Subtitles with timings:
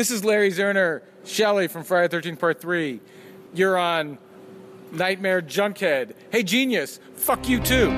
[0.00, 3.02] This is Larry Zerner, Shelley from Friday the 13th Part 3.
[3.52, 4.16] You're on
[4.92, 6.14] Nightmare Junkhead.
[6.32, 7.90] Hey, genius, fuck you too.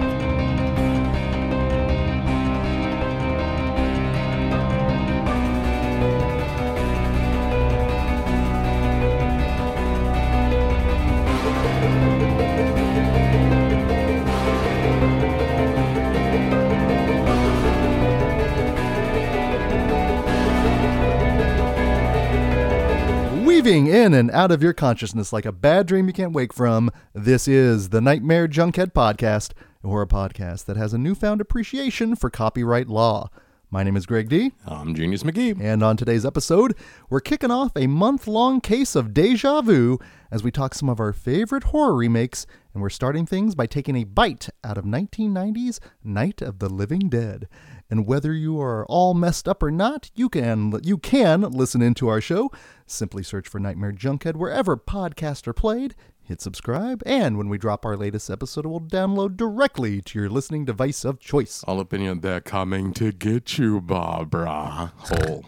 [23.92, 27.46] In and out of your consciousness like a bad dream you can't wake from, this
[27.46, 29.52] is the Nightmare Junkhead Podcast,
[29.84, 33.28] a horror podcast that has a newfound appreciation for copyright law.
[33.70, 35.60] My name is Greg D, I'm Genius McGee.
[35.60, 36.74] and on today's episode,
[37.10, 39.98] we're kicking off a month long case of deja vu
[40.30, 43.96] as we talk some of our favorite horror remakes, and we're starting things by taking
[43.96, 47.46] a bite out of 1990's Night of the Living Dead.
[47.92, 52.08] And whether you are all messed up or not, you can you can listen into
[52.08, 52.50] our show.
[52.86, 55.94] Simply search for Nightmare Junkhead wherever podcasts are played.
[56.22, 60.30] Hit subscribe, and when we drop our latest episode, it will download directly to your
[60.30, 61.62] listening device of choice.
[61.64, 64.94] All opinion they're coming to get you, Barbara.
[64.96, 65.44] Hole.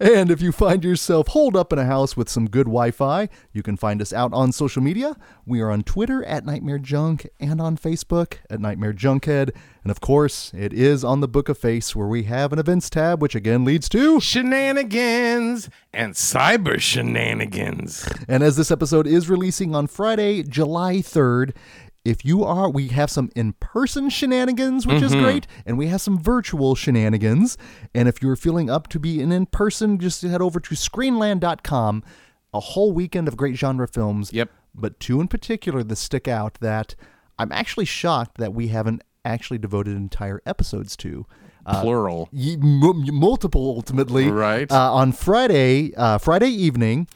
[0.00, 3.28] And if you find yourself holed up in a house with some good Wi Fi,
[3.52, 5.16] you can find us out on social media.
[5.46, 9.50] We are on Twitter at Nightmare Junk and on Facebook at Nightmare Junkhead.
[9.82, 12.88] And of course, it is on the Book of Face where we have an events
[12.88, 14.20] tab, which again leads to.
[14.20, 18.08] Shenanigans and cyber shenanigans.
[18.28, 21.54] And as this episode is releasing on Friday, July 3rd,
[22.04, 26.00] if you are, we have some in person shenanigans, which is great, and we have
[26.02, 27.56] some virtual shenanigans.
[27.94, 32.02] And if you're feeling up to be an in person, just head over to screenland.com.
[32.52, 34.32] A whole weekend of great genre films.
[34.32, 34.50] Yep.
[34.74, 36.94] But two in particular that stick out that
[37.38, 41.26] I'm actually shocked that we haven't actually devoted entire episodes to.
[41.80, 42.28] Plural.
[42.32, 44.70] Y- m- multiple ultimately Right.
[44.70, 47.08] uh, on friday uh, friday evening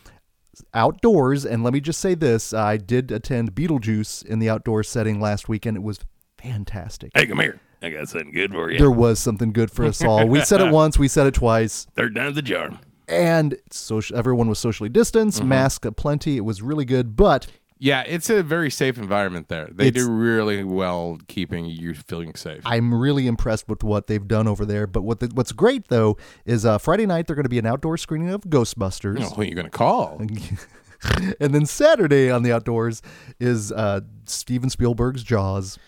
[0.74, 5.20] outdoors and let me just say this i did attend beetlejuice in the outdoor setting
[5.20, 5.98] last weekend it was
[6.38, 7.60] fantastic Hey, come here.
[7.82, 8.78] I got something good for you.
[8.78, 11.86] there was something good for us all we said it once we said it twice
[11.94, 12.78] Third time's the charm.
[13.08, 15.48] and social, everyone was socially distanced Mm-hmm.
[15.48, 17.46] mask aplenty it was really good but
[17.80, 19.68] Yeah, it's a very safe environment there.
[19.72, 22.62] They It's- do really well keeping you feeling safe.
[22.64, 24.86] I'm really impressed with what they've done over there.
[24.86, 27.66] But what the, what's great though is uh, Friday night they're going to be an
[27.66, 29.20] outdoor screening of Ghostbusters.
[29.20, 30.20] Oh, who are you going to call?
[31.40, 33.02] and then Saturday on the outdoors
[33.38, 35.78] is uh, Steven Spielberg's Jaws.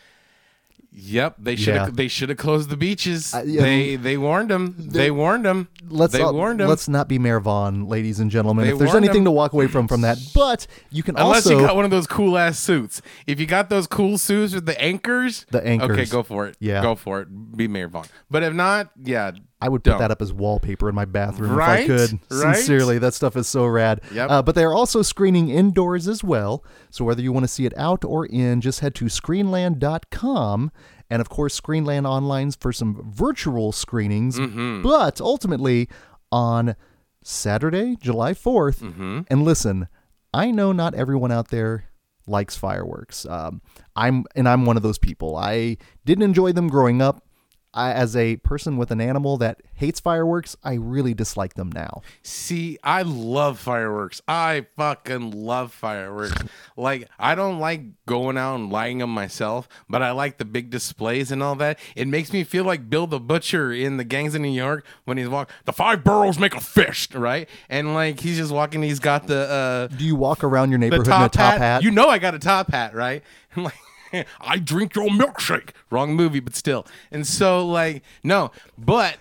[0.92, 1.94] Yep, they should have Yeah.
[1.94, 3.32] they should have closed the beaches.
[3.32, 4.74] Uh, yeah, they they warned them.
[4.76, 5.68] They warned them.
[5.88, 6.68] Let's they uh, warned them.
[6.68, 8.66] let's not be Mayor Vaughn, ladies and gentlemen.
[8.66, 9.24] They if there's anything him.
[9.26, 11.84] to walk away from from that, but you can also Unless also you got one
[11.84, 13.02] of those cool ass suits.
[13.26, 15.90] If you got those cool suits with the anchors, The anchors.
[15.90, 16.56] Okay, go for it.
[16.58, 16.82] Yeah.
[16.82, 17.56] go for it.
[17.56, 18.06] Be Mayor Vaughn.
[18.28, 19.30] But if not, yeah,
[19.60, 19.98] I would put don't.
[19.98, 21.80] that up as wallpaper in my bathroom Right?
[21.80, 22.18] if I could.
[22.30, 22.56] Right?
[22.56, 24.00] Sincerely, that stuff is so rad.
[24.12, 24.30] Yep.
[24.30, 26.64] Uh, but they are also screening indoors as well.
[26.90, 30.70] So whether you want to see it out or in, just head to screenland.com.
[31.10, 34.38] And of course, Screenland Online's for some virtual screenings.
[34.38, 34.82] Mm-hmm.
[34.82, 35.88] But ultimately,
[36.30, 36.76] on
[37.22, 39.20] Saturday, July 4th, Mm-hmm.
[39.28, 39.88] and listen,
[40.32, 41.86] I know not everyone out there
[42.26, 43.26] likes fireworks.
[43.26, 43.60] Um,
[43.96, 45.36] I'm and I'm one of those people.
[45.36, 47.24] I didn't enjoy them growing up.
[47.72, 52.02] I, as a person with an animal that hates fireworks, I really dislike them now.
[52.22, 54.20] See, I love fireworks.
[54.26, 56.34] I fucking love fireworks.
[56.76, 60.70] like, I don't like going out and lighting them myself, but I like the big
[60.70, 61.78] displays and all that.
[61.94, 65.16] It makes me feel like Bill the Butcher in the Gangs of New York when
[65.16, 65.54] he's walking.
[65.64, 67.48] The five boroughs make a fist, right?
[67.68, 68.82] And like he's just walking.
[68.82, 71.52] He's got the uh, Do you walk around your the neighborhood top, in a top
[71.52, 71.60] hat?
[71.60, 71.82] hat.
[71.84, 73.22] You know I got a top hat, right?
[73.56, 73.74] I'm like,
[74.40, 75.70] I drink your milkshake.
[75.90, 76.86] Wrong movie, but still.
[77.10, 79.16] And so, like, no, but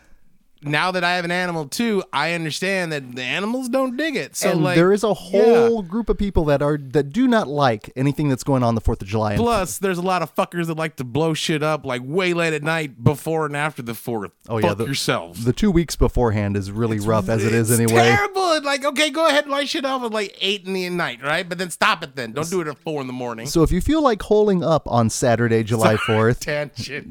[0.61, 4.35] now that I have an animal too, I understand that the animals don't dig it.
[4.35, 5.13] So, and like, there is a yeah.
[5.13, 8.81] whole group of people that are that do not like anything that's going on the
[8.81, 9.37] Fourth of July.
[9.37, 12.53] Plus, there's a lot of fuckers that like to blow shit up like way late
[12.53, 14.31] at night before and after the fourth.
[14.47, 15.45] Oh, yeah, the- yourselves.
[15.45, 18.03] the two weeks beforehand is really rough as it is anyway.
[18.03, 18.53] Terrible.
[18.53, 21.23] It's Like, okay, go ahead and light shit off at like eight in the night,
[21.23, 21.47] right?
[21.47, 22.15] But then stop it.
[22.15, 23.47] Then don't do it at four in the morning.
[23.47, 26.45] So if you feel like holding up on Saturday, July fourth,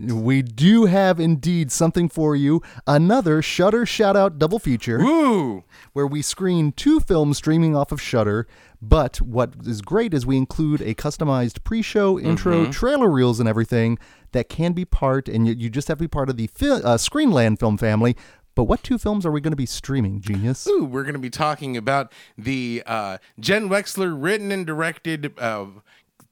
[0.06, 2.62] we do have indeed something for you.
[2.87, 4.99] Another Shudder shout out double feature.
[4.99, 5.64] Woo.
[5.93, 8.46] where we screen two films streaming off of Shudder.
[8.81, 12.70] But what is great is we include a customized pre-show, intro, Mm-hmm.
[12.70, 13.99] trailer reels, and everything
[14.32, 16.70] that can be part, and you, you just have to be part of the fi-
[16.70, 18.17] uh, Screenland film family.
[18.55, 20.67] But what two films are we going to be streaming, Genius?
[20.67, 25.67] Ooh, we're going to be talking about the uh, Jen Wexler written and directed uh,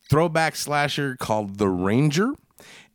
[0.08, 2.32] throwback slasher called The Ranger.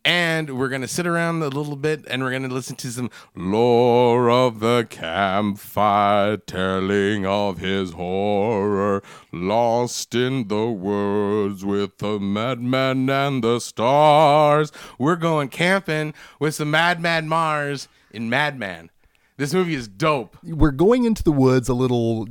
[0.04, 4.28] And we're to sit around a little bit and we're to listen to some lore
[4.30, 13.44] of the campfire, telling of his horror, lost in the woods with the madman and
[13.44, 14.72] the stars.
[14.98, 18.90] We're going camping with some Madman Marz in Madman.
[19.36, 20.36] This movie is dope.
[20.42, 22.26] We're going into the woods a little.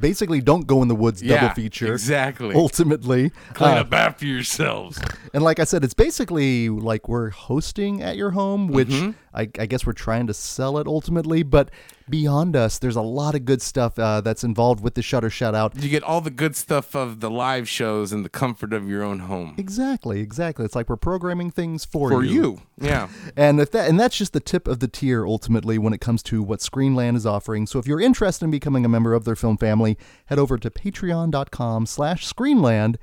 [0.00, 1.92] Basically, don't go in the woods double feature.
[1.92, 2.54] exactly.
[2.54, 4.98] Ultimately, Clean Uh, up after yourselves.
[5.34, 9.10] and like I said, it's basically like we're hosting at your home, which Mm-hmm.
[9.34, 11.42] I, I guess we're trying to sell it ultimately.
[11.42, 11.70] But
[12.10, 15.54] beyond us, there's a lot of good stuff uh, that's involved with the Shudder Shout
[15.54, 15.76] Out.
[15.76, 19.02] You get all the good stuff of the live shows in the comfort of your
[19.02, 19.54] own home.
[19.58, 20.64] Exactly, exactly.
[20.64, 22.16] It's like we're programming things for, you.
[22.16, 22.62] For you.
[22.80, 23.08] Yeah.
[23.36, 26.22] And if that and that's just the tip of the tier ultimately when it comes
[26.24, 27.66] to what Screenland is offering.
[27.66, 29.96] So if you're interested in becoming a member of their film family,
[30.26, 32.96] head over to patreon.com slash screenland.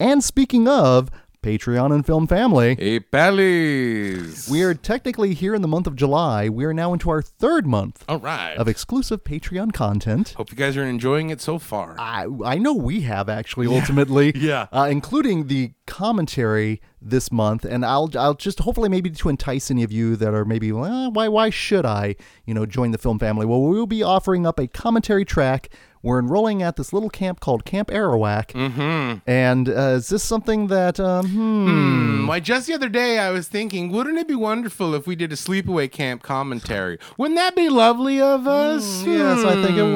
[0.00, 1.10] And speaking of
[1.42, 4.48] Patreon and Film Family, Hey, Pallies.
[4.48, 6.48] we are technically here in the month of July.
[6.48, 8.54] We are now into our third month All right.
[8.56, 10.34] of exclusive Patreon content.
[10.36, 11.96] Hope you guys are enjoying it so far.
[11.98, 14.68] I, I know we have actually ultimately, Yeah.
[14.72, 19.82] uh, including the commentary this month, and I'll I'll just hopefully maybe to entice any
[19.82, 22.14] of you that are maybe well, why why should I
[22.46, 23.44] you know join the film family?
[23.44, 25.68] Well, we will be offering up a commentary track.
[26.02, 29.18] We're enrolling at this little camp called Camp Arawak, mm-hmm.
[29.30, 33.30] and uh, is this something that um, hmm, Hmm, Why, just the other day I
[33.30, 36.98] was thinking, wouldn't it be wonderful if we did a sleepaway camp commentary?
[37.16, 39.04] Wouldn't that be lovely of us?
[39.04, 39.94] Yes, I think it Hmm.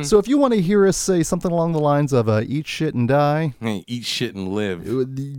[0.00, 0.04] would.
[0.06, 2.66] So if you want to hear us say something along the lines of uh, "eat
[2.66, 4.84] shit and die," Hey, eat shit and live.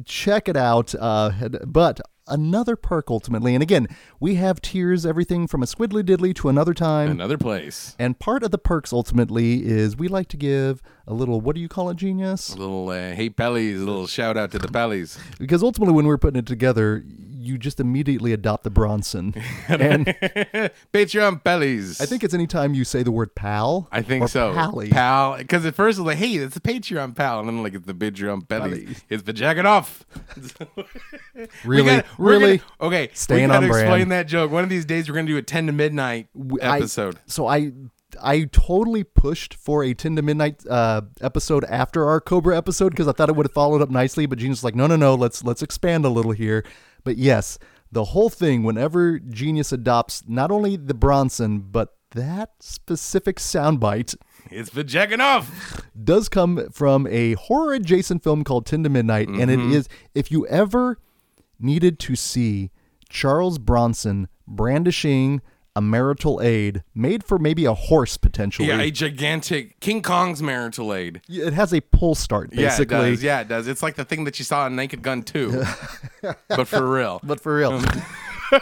[0.06, 0.96] check it out.
[0.96, 1.32] Uh,
[1.66, 3.88] but another perk ultimately, and again,
[4.20, 7.10] we have tiers, everything from a squiddly diddly to another time.
[7.12, 7.96] Another place.
[8.00, 11.62] and part of the perks ultimately is we like to give a little, what do
[11.62, 12.54] you call it, genius?
[12.54, 15.18] A little, uh, hey, Pallies, a little shout out to the Pallies.
[15.40, 17.04] Because ultimately, when we're putting it together,
[17.46, 19.34] you just immediately adopt the Bronson.
[19.68, 20.06] and
[20.94, 22.02] Patreon Pallies.
[22.02, 23.88] I think it's anytime you say the word pal.
[23.92, 24.54] I think so.
[24.54, 24.90] Pally.
[24.90, 25.38] Pal.
[25.38, 27.40] Because at first it's like, hey, it's a Patreon pal.
[27.40, 28.84] And then like, it's the Patreon Pallies.
[28.84, 29.04] Pallies.
[29.10, 30.06] It's the jacket off.
[31.64, 31.84] Really?
[31.98, 32.58] gotta- really?
[32.58, 33.10] gonna- okay.
[33.14, 33.88] Staying we gotta on brand.
[33.88, 34.52] explain that joke.
[34.52, 36.28] One of these days, we're going to do a 10 to midnight
[36.62, 37.20] I- episode.
[37.26, 37.72] so I
[38.24, 43.08] I totally pushed for a 10 to midnight uh, episode after our Cobra episode because
[43.10, 44.26] I thought it would have followed up nicely.
[44.26, 46.64] But was like, no, no, no, let's let's expand a little here.
[47.06, 47.58] But yes,
[47.90, 48.64] the whole thing.
[48.64, 54.16] Whenever Genius adopts not only the Bronson but that specific soundbite
[54.52, 55.82] it's jacket off.
[56.02, 59.28] does come from a horror adjacent film called 10 to Midnight.
[59.28, 59.74] And it mm-hmm.
[59.74, 61.00] is, if you ever
[61.60, 62.72] needed to see
[63.10, 65.42] Charles Bronson brandishing
[65.76, 70.94] a marital aid made for maybe a horse potentially, Yeah, a gigantic King Kong's marital
[70.94, 71.22] aid.
[71.28, 72.96] it has a pull start basically.
[72.98, 73.24] Yeah, it does.
[73.24, 73.68] Yeah, it does.
[73.68, 75.64] It's like the thing that you saw in Naked Gun 2.
[76.48, 77.20] but for real.
[77.24, 77.82] But for real.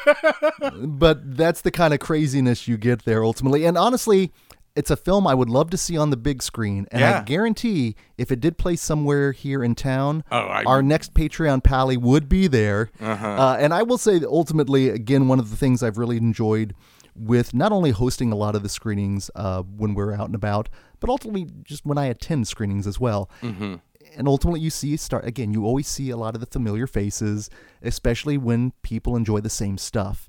[0.84, 3.66] but that's the kind of craziness you get there ultimately.
[3.66, 4.32] And honestly,
[4.76, 6.88] it's a film I would love to see on the big screen.
[6.92, 11.14] And I guarantee if it did play somewhere here in town, Oh, I- our next
[11.14, 12.90] Patreon pally would be there.
[13.00, 13.28] Uh-huh.
[13.28, 16.74] Uh, and I will say that ultimately, again, one of the things I've really enjoyed
[17.16, 20.70] with not only hosting a lot of the screenings uh, when we're out and about,
[21.00, 23.30] but ultimately just when I attend screenings as well.
[23.42, 23.76] Mm-hmm.
[24.16, 25.54] And ultimately, you see start again.
[25.54, 27.50] You always see a lot of the familiar faces,
[27.82, 30.28] especially when people enjoy the same stuff.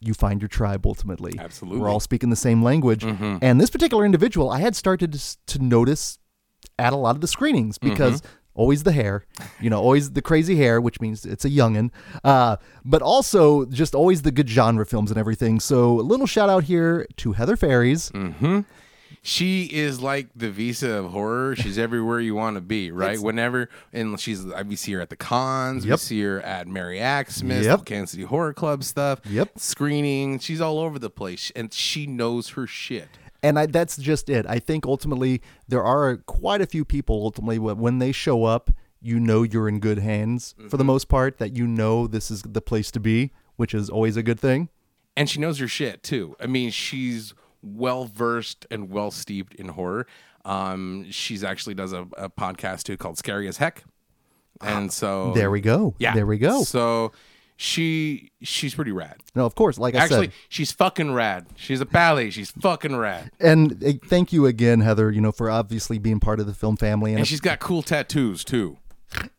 [0.00, 1.32] You find your tribe ultimately.
[1.38, 1.80] Absolutely.
[1.80, 3.02] we're all speaking the same language.
[3.02, 3.38] Mm-hmm.
[3.40, 6.18] And this particular individual, I had started to, to notice
[6.78, 8.22] at a lot of the screenings because
[8.56, 9.24] always the hair,
[9.60, 11.90] you know, always the crazy hair, which means it's a youngin.
[12.24, 15.60] Uh, but also just always the good genre films and everything.
[15.60, 18.10] So a little shout out here to Heather Ferries.
[19.22, 21.56] She is like the visa of horror.
[21.56, 23.18] She's everywhere you want to be, right?
[23.18, 25.84] Whenever, and she's, we see her at the cons.
[25.86, 27.84] We see her at Mary Axsmith, Yep.
[27.86, 29.20] Kansas City Horror Club stuff.
[29.28, 29.58] Yep.
[29.58, 30.38] Screening.
[30.38, 33.08] She's all over the place, and she knows her shit.
[33.42, 34.46] And I, that's just it.
[34.48, 39.20] I think ultimately there are quite a few people ultimately when they show up, you
[39.20, 41.38] know you're in good hands for the most part.
[41.38, 44.68] That you know this is the place to be, which is always a good thing.
[45.16, 46.34] and she knows her shit too.
[46.40, 50.06] I mean, she's well versed and well steeped in horror.
[50.44, 53.84] Um, she's actually does a, a podcast too called Scary as Heck,
[54.60, 55.94] and so There we go.
[55.98, 56.62] yeah, there we go.
[56.62, 57.12] So
[57.56, 59.16] she she's pretty rad.
[59.34, 61.46] No, of course, like I Actually, said, she's fucking rad.
[61.56, 62.30] She's a pally.
[62.30, 65.10] She's fucking rad, and uh, thank you again, Heather.
[65.10, 67.82] You know for obviously being part of the film family and and she's got cool
[67.82, 68.78] tattoos too.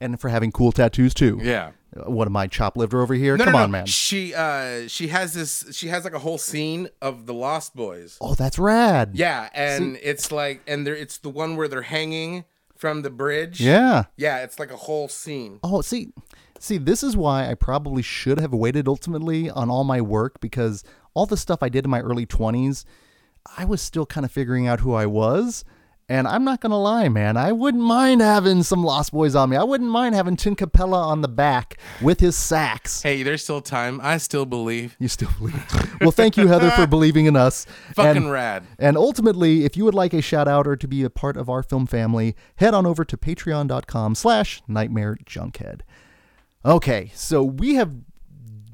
[0.01, 1.39] and for having cool tattoos too.
[1.41, 1.71] Yeah.
[1.95, 3.37] Uh, What am I, chop liver over here?
[3.37, 3.63] No, Come no, no.
[3.65, 3.85] on, man.
[3.85, 5.65] She uh she has this.
[5.75, 8.17] She has like a whole scene of the Lost Boys.
[8.19, 9.11] Oh, that's rad.
[9.13, 12.45] Yeah, and it's like, and there, it's the one where they're hanging
[12.75, 13.59] from the bridge.
[13.61, 14.05] Yeah.
[14.17, 15.59] Yeah, it's like a whole scene.
[15.63, 16.11] Oh, see,
[16.59, 20.83] See, this is why I probably should have waited ultimately on all my work because
[21.13, 22.85] all the stuff I did in my early 20s,
[23.57, 25.63] I was still kind of figuring out who I was.
[26.09, 29.49] And I'm not going to lie, man, I wouldn't mind having some Lost Boys on
[29.49, 29.57] me.
[29.57, 33.01] I wouldn't mind having Tim Cappello on the back with his sax.
[33.01, 33.99] Hey, there's still time.
[34.01, 34.95] I still believe.
[34.99, 35.61] You still believe?
[35.99, 37.65] well, thank you, Heather, for believing in us.
[37.93, 38.65] Fucking and, rad.
[38.79, 41.49] And ultimately, if you would like a shout out or to be a part of
[41.49, 45.81] our film family, head on over to patreon.com slash nightmare junkhead.
[46.67, 47.93] Okay, so we have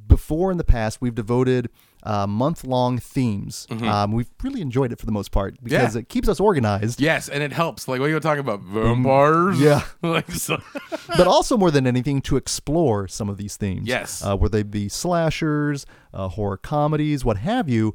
[0.07, 1.69] before in the past we've devoted
[2.03, 3.65] uh, month long themes.
[3.69, 5.97] Um, we've really enjoyed it for the most part because Mm-hmm.
[5.97, 6.01] Yeah.
[6.01, 7.00] it keeps us organized.
[7.00, 7.88] Yes, and it helps.
[7.88, 8.62] Like, what are you talking about?
[8.62, 9.59] Vampires?
[9.59, 9.83] yeah.
[10.01, 10.57] like, so,
[11.17, 13.88] but also more than anything to explore some of these themes.
[13.88, 14.23] Yes.
[14.23, 17.93] uh, whether they be slashers, uh, horror comedies, what have you.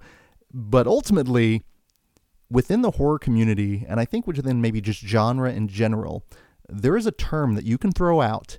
[0.55, 1.64] But ultimately,
[2.50, 6.25] within the horror community, and I think within maybe just genre in general,
[6.69, 8.59] there is a term that you can throw out,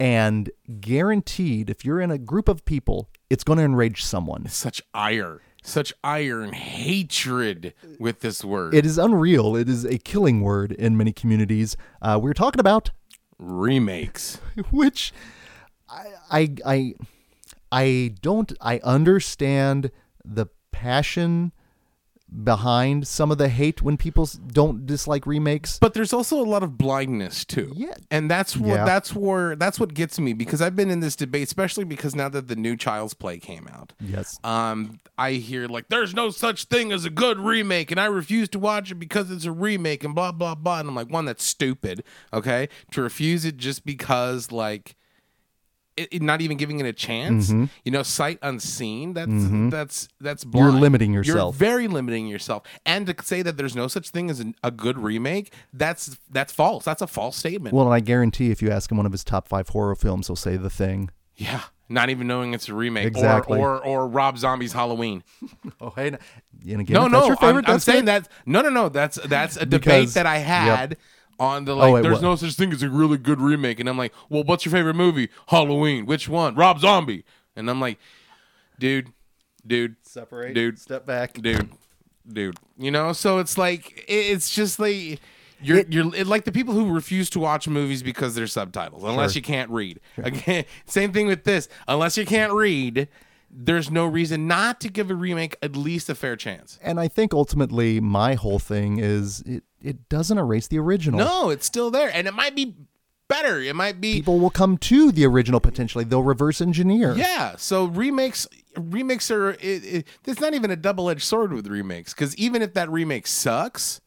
[0.00, 0.50] and
[0.80, 4.46] guaranteed, if you're in a group of people, it's going to enrage someone.
[4.48, 5.42] such ire.
[5.62, 8.74] Such ire and hatred with this word.
[8.74, 9.56] It is unreal.
[9.56, 11.76] It is a killing word in many communities.
[12.00, 12.90] Uh, we're talking about
[13.38, 14.40] Remakes.
[14.70, 15.12] which
[15.88, 16.94] I, I I
[17.70, 19.90] I don't I understand
[20.24, 21.52] the passion
[22.44, 25.78] behind some of the hate when people don't dislike remakes.
[25.80, 27.72] But there's also a lot of blindness too.
[27.74, 27.94] Yeah.
[28.10, 28.84] And that's what Yeah.
[28.84, 32.28] that's where that's what gets me because I've been in this debate, especially because now
[32.28, 33.92] that the new Child's Play came out.
[34.00, 34.38] Yes.
[34.44, 38.48] Um, I hear like there's no such thing as a good remake, and I refuse
[38.50, 40.80] to watch it because it's a remake and blah blah blah.
[40.80, 42.04] And I'm like, one, that's stupid.
[42.32, 44.94] Okay, to refuse it just because like.
[45.98, 49.12] It, it- not even giving it a chance, you know, sight unseen.
[49.14, 49.30] That's
[49.70, 50.56] that's that's Mm-hmm.
[50.58, 51.54] You're limiting yourself.
[51.54, 54.70] You're very limiting yourself, and to say that there's no such thing as an, a
[54.70, 56.84] good remake, that's that's false.
[56.84, 57.74] That's a false statement.
[57.74, 60.26] Well, and I guarantee if you ask him one of his top five horror films,
[60.28, 61.10] he'll say The Thing.
[61.36, 63.58] yeah, not even knowing it's a remake, Exactly.
[63.58, 65.22] or, or or Rob Zombie's Halloween.
[65.80, 66.08] Oh, hey.
[66.08, 68.28] And again, No, no, that's your favorite, I'm, I'm saying that.
[68.44, 68.88] No, no, no.
[68.88, 70.98] That's that's a debate Because- that I yep.
[71.38, 71.94] Had on the oh, like.
[71.94, 72.22] Oh, there's was.
[72.22, 74.94] no such thing as a really good remake, and I'm like, well, what's your favorite
[74.94, 75.28] movie?
[75.48, 76.06] Halloween.
[76.06, 76.54] Which one?
[76.54, 77.24] Rob Zombie.
[77.56, 77.98] And I'm like,
[78.78, 79.12] dude,
[79.66, 80.54] dude, Separate.
[80.54, 81.34] dude, Step back.
[81.34, 81.70] dude,
[82.30, 82.56] dude.
[82.78, 85.20] You know, so it's like it's just like.
[85.60, 89.32] You're, you're it, like the people who refuse to watch movies because there's subtitles, unless
[89.32, 89.38] Sure.
[89.40, 89.98] you can't read.
[90.16, 91.68] Again, same thing with this.
[91.88, 93.08] Unless you can't read,
[93.50, 96.78] there's no reason not to give a remake at least a fair chance.
[96.82, 101.18] And I think ultimately my whole thing is it, it doesn't erase the original.
[101.20, 102.74] No, it's still there, and it might be
[103.28, 103.60] better.
[103.60, 106.04] It might be People will come to the original potentially.
[106.04, 107.14] They'll reverse engineer.
[107.14, 107.56] yeah.
[107.56, 109.50] So remakes, remakes are.
[109.50, 112.90] It, it, it's not even a double edged sword with remakes because even if that
[112.90, 114.00] remake sucks,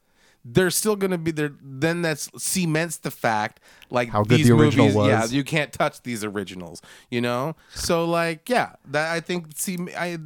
[0.43, 1.53] there's still going to be there.
[1.61, 5.07] Then that's cements the fact like How good these the original movies.
[5.07, 6.81] Yeah, you can't touch these originals.
[7.09, 7.55] You know.
[7.73, 10.17] So like yeah, that I think see I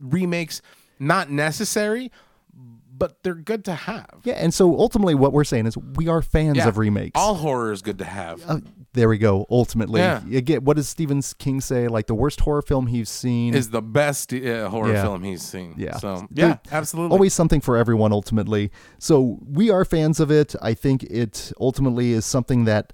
[0.00, 0.62] remakes
[0.98, 2.10] not necessary,
[2.98, 4.06] but they're good to have.
[4.24, 6.68] Yeah, and so ultimately what we're saying is we are fans Yeah.
[6.68, 7.12] of remakes.
[7.14, 8.42] All horror is good to have.
[8.48, 8.60] Uh,
[8.94, 9.46] there we go.
[9.50, 10.22] Ultimately, Yeah.
[10.32, 11.88] again, what does Stephen King say?
[11.88, 13.54] Like the worst horror film he's seen.
[13.54, 15.02] is the best uh, horror Yeah.
[15.02, 15.74] film he's seen.
[15.76, 15.96] Yeah.
[15.98, 17.12] So yeah, absolutely.
[17.14, 18.70] always something for everyone ultimately.
[18.98, 20.54] So we are fans of it.
[20.62, 22.92] I think it ultimately is something that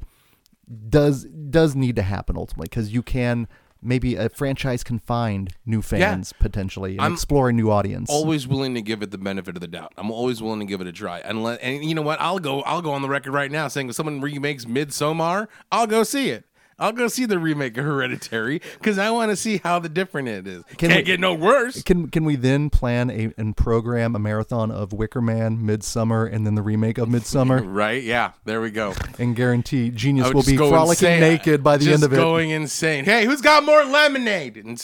[0.88, 3.46] does does need to happen ultimately because you can
[3.82, 8.10] maybe a franchise can find new fans potentially and I'm explore a new audience.
[8.10, 9.92] always willing to give it the benefit of the doubt.
[9.96, 11.18] I'm always willing to give it a try.
[11.20, 12.20] And let, and you know what?
[12.20, 12.62] I'll go.
[12.62, 16.30] I'll go on the record right now saying if someone remakes Midsommar, I'll go see
[16.30, 16.44] it.
[16.82, 20.28] I'll go see the remake of Hereditary because I want to see how the different
[20.28, 20.64] it is.
[20.76, 21.82] Can Can't we- get no worse.
[21.82, 26.46] can can we then plan a and program a marathon of Wicker Man, Midsommar, and
[26.46, 28.02] then the remake of Midsommar, Right?
[28.02, 28.32] Yeah.
[28.44, 28.94] There we go.
[29.18, 31.20] and guarantee Genius will be frolicking insane.
[31.20, 32.16] naked by the Just end of it.
[32.16, 33.04] going insane.
[33.04, 34.56] Hey, who's got more lemonade?
[34.56, 34.78] And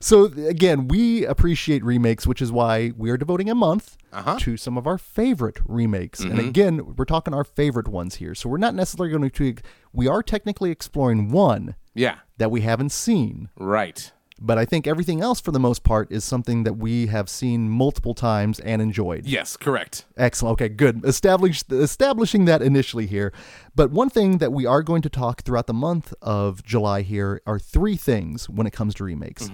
[0.00, 4.38] So again, we appreciate remakes, which is why we are devoting a month Uh-huh.
[4.40, 6.20] to some of our favorite remakes.
[6.22, 6.30] Mm-hmm.
[6.38, 8.34] And again, we're talking our favorite ones here.
[8.34, 9.54] So we're not necessarily going to
[9.92, 12.16] we are technically exploring one yeah.
[12.38, 14.10] that we haven't seen, Right.
[14.40, 17.68] but I think everything else for the most part is something that we have seen
[17.68, 19.26] multiple times and enjoyed.
[19.26, 19.56] Yes.
[19.56, 20.04] Correct.
[20.16, 20.52] Excellent.
[20.54, 21.04] Okay, good.
[21.04, 23.32] Establish, establishing that initially here.
[23.74, 27.40] But one thing that we are going to talk throughout the month of July here
[27.46, 29.50] are three things when it comes to remakes.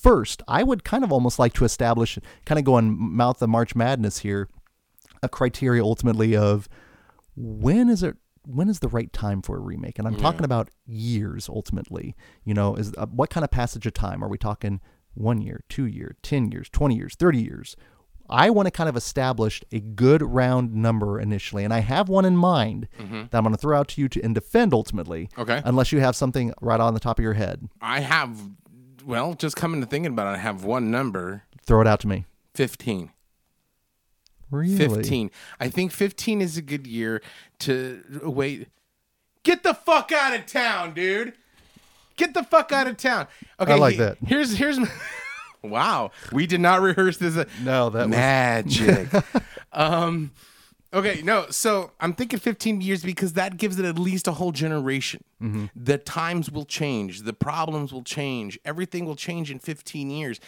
[0.00, 3.48] First, I would kind of almost like to establish, kind of go on mouth of
[3.48, 4.48] March Madness here,
[5.22, 6.68] a criteria ultimately of
[7.36, 10.70] when is it when is the right time for a remake and i'm talking about
[10.86, 14.80] years ultimately you know is uh, what kind of passage of time are we talking
[15.14, 17.76] one year two year 10 years 20 years 30 years
[18.30, 22.26] I want to kind of establish a good round number initially, and I have one
[22.26, 25.28] in mind that I'm going to throw out to you to and defend ultimately.
[25.28, 25.40] Mm-hmm.
[25.40, 25.62] Okay.
[25.64, 28.38] Unless you have something right on the top of your head, I have,
[29.08, 32.08] well, just coming to thinking about it, I have one number throw it out to
[32.08, 32.24] me.
[32.54, 33.10] 15.
[34.50, 34.76] Really?
[34.76, 35.30] 15.
[35.60, 37.20] I think 15 is a good year
[37.60, 38.68] to wait.
[39.42, 41.34] Get the fuck out of town, dude.
[42.16, 43.28] Get the fuck out of town.
[43.60, 44.18] Okay, I like he- that.
[44.26, 44.78] Here's here's
[45.62, 46.10] Wow.
[46.32, 47.34] We did not rehearse this.
[47.62, 49.08] No, that was- magic.
[49.72, 50.32] um
[50.92, 51.46] Okay, no.
[51.50, 55.22] So I'm thinking 15 years because that gives it at least a whole generation.
[55.42, 55.66] Mm-hmm.
[55.76, 60.40] The times will change, the problems will change, everything will change in 15 years.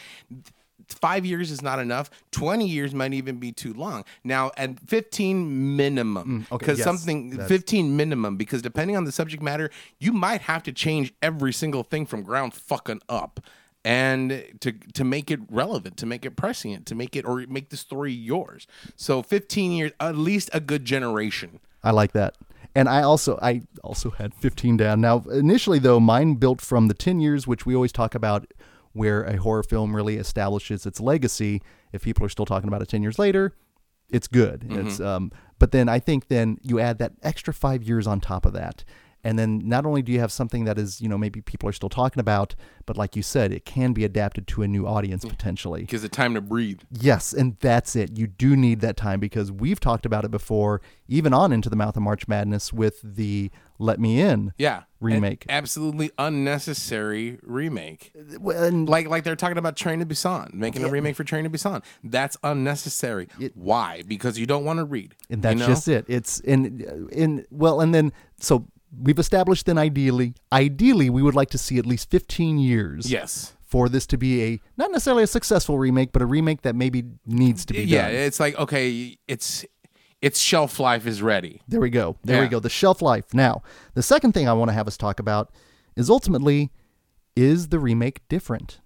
[0.88, 2.10] Five years is not enough.
[2.32, 4.04] 20 years might even be too long.
[4.24, 9.04] Now, at 15 minimum, Mm, okay, because yes, something that's- 15 minimum, because depending on
[9.04, 13.40] the subject matter, you might have to change every single thing from ground fucking up
[13.84, 17.70] and to to make it relevant, to make it prescient, to make it or make
[17.70, 18.66] the story yours.
[18.96, 21.60] So 15 years, at least a good generation.
[21.82, 22.36] I like that.
[22.74, 25.00] And I also I also had 15 down.
[25.00, 28.52] Now initially though mine built from the 10 years which we always talk about
[28.92, 31.62] where a horror film really establishes its legacy.
[31.92, 33.54] If people are still talking about it 10 years later,
[34.10, 34.66] it's good.
[34.68, 38.44] It's um but then I think then you add that extra 5 years on top
[38.44, 38.84] of that.
[39.22, 41.72] And then not only do you have something that is, you know, maybe people are
[41.72, 42.54] still talking about,
[42.86, 45.30] but like you said, it can be adapted to a new audience mm.
[45.30, 45.84] potentially.
[45.84, 46.80] Gives it time to breathe.
[46.90, 48.16] Yes, and that's it.
[48.16, 51.76] You do need that time because we've talked about it before, even on Into the
[51.76, 54.84] Mouth of March Madness with the Let Me In Yeah.
[55.00, 55.44] remake.
[55.44, 58.12] An absolutely unnecessary remake.
[58.18, 61.24] Uh, well, and Like like they're talking about Train to Busan, making a remake for
[61.24, 61.82] Train to Busan.
[62.02, 63.28] That's unnecessary.
[63.54, 64.02] Why?
[64.06, 65.14] Because you don't want to read.
[65.28, 65.66] and that's you know?
[65.66, 66.06] just it.
[66.08, 68.66] It's in in well, and then so
[68.96, 73.10] we've established then ideally, ideally we would like to see at least 15 years.
[73.10, 73.54] Yes.
[73.62, 77.04] For this to be a not necessarily a successful remake, but a remake that maybe
[77.24, 77.88] needs to be done.
[77.88, 78.14] Yeah, done.
[78.16, 79.64] it's like okay, it's
[80.20, 81.62] its shelf life is ready.
[81.68, 82.16] There we go.
[82.24, 82.58] There we go.
[82.58, 83.32] The shelf life.
[83.32, 83.62] Now,
[83.94, 85.52] the second thing I want to have us talk about
[85.96, 86.72] is ultimately
[87.36, 88.80] is the remake different?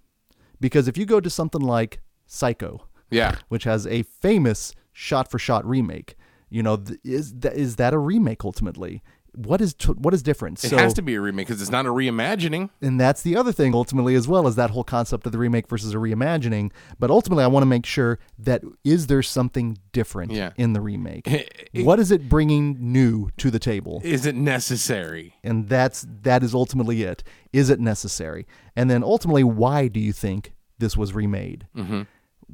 [0.61, 3.37] Because if you go to something like Psycho, Yeah.
[3.49, 6.15] which has a famous shot for shot remake,
[6.49, 9.01] you know, th- is that is that a remake ultimately?
[9.35, 10.63] What is t- what is different?
[10.63, 12.69] It has to be a remake because it's not a reimagining.
[12.81, 15.67] and that's the other thing ultimately as well as that whole concept of the remake
[15.67, 16.71] versus a reimagining.
[16.99, 20.51] But ultimately, I want to make sure that is there something different Yeah.
[20.57, 21.27] in the remake?
[21.75, 24.01] what is it bringing new to the table?
[24.03, 25.35] Is it necessary?
[25.43, 27.23] and that's that is ultimately it.
[27.53, 28.45] Is it necessary?
[28.75, 31.67] And then ultimately, why do you think this was remade?
[31.75, 32.01] Mm-hmm.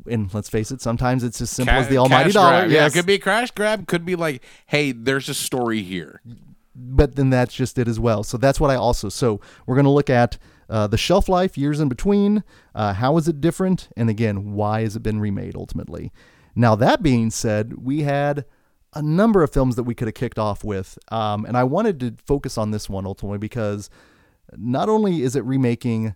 [0.08, 2.62] And let's face it, sometimes it's as simple as the almighty dollar.
[2.62, 2.72] grab.
[2.72, 3.88] Yeah, it could be a crash grab.
[3.88, 6.22] Could be like, hey, there's a story here.
[6.76, 8.24] But then that's just it as well.
[8.24, 9.10] So that's what I also.
[9.10, 10.38] So we're going to look at
[10.70, 12.44] uh, the shelf life, years in between.
[12.74, 13.90] Uh, how is it different?
[13.98, 16.12] And again, why has it been remade ultimately?
[16.56, 18.46] Now that being said, we had
[18.94, 22.00] a number of films that we could have kicked off with, um, and I wanted
[22.02, 23.90] to focus on this one ultimately because
[24.58, 26.16] not only is it remaking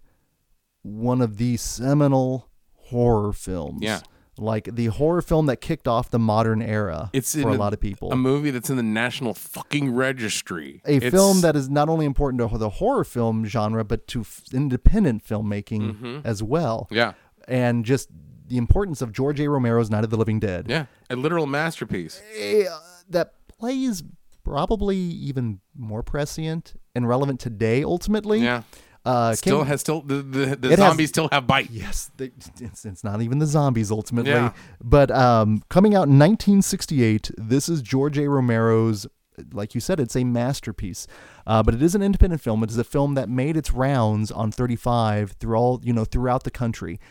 [0.81, 4.01] one of the seminal horror films, Yeah.
[4.37, 7.73] Like the horror film that kicked off the modern era It's for in a lot
[7.73, 10.81] of people A movie that's in the National fucking Registry.
[10.85, 14.21] a It's- film that is not only important to the horror film genre but to
[14.21, 16.19] f- independent filmmaking Mm-hmm.
[16.25, 17.13] as well Yeah.
[17.47, 18.09] and just
[18.47, 20.85] the importance of george a romero's night of the living dead Yeah.
[21.09, 22.21] A literal masterpiece.
[22.37, 22.77] Eh, uh,
[23.09, 24.03] that plays
[24.43, 28.63] probably even more prescient and relevant today ultimately Yeah.
[29.05, 31.69] Uh Still came- has still the the, the It has- zombies still have bite.
[31.71, 34.31] Yes, they, it's, it's not even the zombies ultimately.
[34.31, 34.53] Yeah.
[34.83, 38.27] But um, coming out in 1968, this is George A.
[38.29, 39.07] Romero's.
[39.51, 41.07] Like you said, it's a masterpiece,
[41.45, 42.63] uh, but it is an independent film.
[42.63, 46.43] It is a film that made its rounds on 35 through all you know throughout
[46.45, 47.01] the country,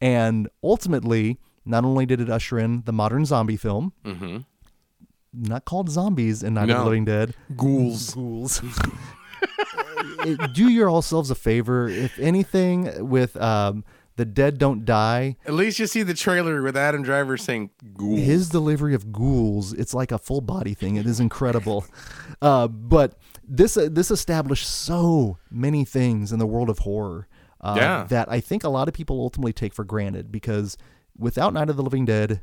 [0.00, 3.92] and ultimately, not only did it usher in the modern zombie film,
[5.34, 8.14] not called zombies in Night of the Living Dead, Ghouls.
[8.14, 8.62] ghouls.
[9.96, 13.84] Uh, do yourselves a favor, if anything, with um,
[14.16, 15.36] the dead don't die.
[15.46, 18.20] At least you see the trailer with Adam Driver saying ghouls.
[18.20, 20.96] His delivery of ghouls, it's like a full body thing.
[20.96, 21.84] It is incredible.
[22.42, 27.26] uh, but this uh, this established so many things in the world of horror
[27.60, 28.04] uh, Yeah.
[28.08, 30.78] that I think a lot of people ultimately take for granted because
[31.18, 32.40] without Night of the Living Dead,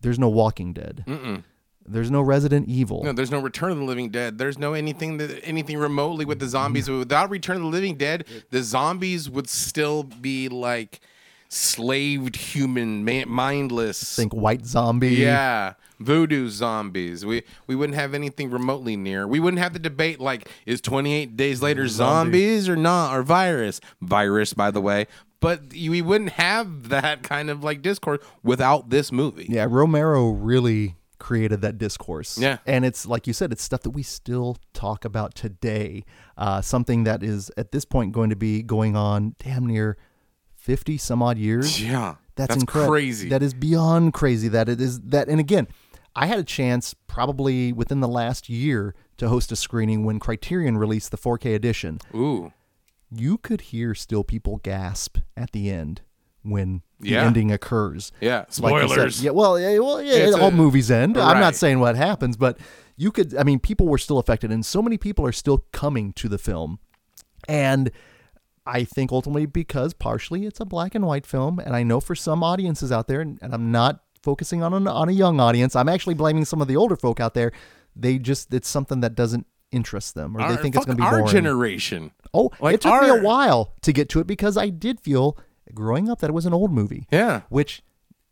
[0.00, 1.04] there's no Walking Dead.
[1.90, 3.02] There's no Resident Evil.
[3.04, 4.38] No, there's no Return of the Living Dead.
[4.38, 6.88] There's no anything that anything remotely with the zombies.
[6.88, 6.98] Mm.
[7.00, 11.00] Without Return of the Living Dead, the zombies would still be like
[11.48, 14.14] slaved human, ma- mindless.
[14.16, 15.08] Think White Zombie.
[15.16, 17.26] yeah, voodoo zombies.
[17.26, 19.26] We we wouldn't have anything remotely near.
[19.26, 23.80] We wouldn't have the debate like is 28 days later zombies or not or virus.
[24.00, 25.06] Virus, by the way.
[25.40, 29.46] but we wouldn't have that kind of like discourse without this movie.
[29.48, 32.36] Yeah, Romero really created that discourse.
[32.36, 32.58] Yeah.
[32.66, 36.04] And it's like you said, it's stuff that we still talk about today.
[36.36, 39.96] Uh, something that is at this point going to be going on damn near
[40.56, 41.80] 50 some odd years.
[41.82, 42.92] Yeah, That's, that's incredible.
[42.92, 43.28] crazy.
[43.28, 44.48] That is beyond crazy.
[44.48, 45.28] That it is that.
[45.28, 45.68] And again,
[46.16, 50.76] I had a chance probably within the last year to host a screening when Criterion
[50.76, 51.98] released the 4K edition.
[52.14, 52.52] Ooh,
[53.10, 56.02] You could hear still people gasp at the end
[56.42, 57.24] when the Yeah.
[57.26, 58.12] ending occurs.
[58.20, 58.38] yeah.
[58.38, 58.88] Like said.
[58.90, 59.22] Spoilers.
[59.24, 61.16] yeah, well, yeah, well, yeah, It's all a- movies end.
[61.18, 62.58] I'm not saying what happens, but
[62.96, 63.34] you could.
[63.36, 66.38] I mean, people were still affected, and so many people are still coming to the
[66.38, 66.78] film,
[67.48, 67.90] and
[68.66, 72.14] I think ultimately because partially it's a black and white film, and I know for
[72.14, 75.74] some audiences out there, and, and I'm not focusing on an, on a young audience.
[75.74, 77.52] I'm actually blaming some of the older folk out there.
[77.96, 81.02] They just it's something that doesn't interest them, or Our- they think it's going to
[81.02, 81.32] be our boring.
[81.32, 82.10] generation.
[82.34, 85.36] Oh, Like it took me a while to get to it because I did feel
[85.74, 87.06] growing up that it was an old movie.
[87.10, 87.42] Yeah.
[87.48, 87.82] Which,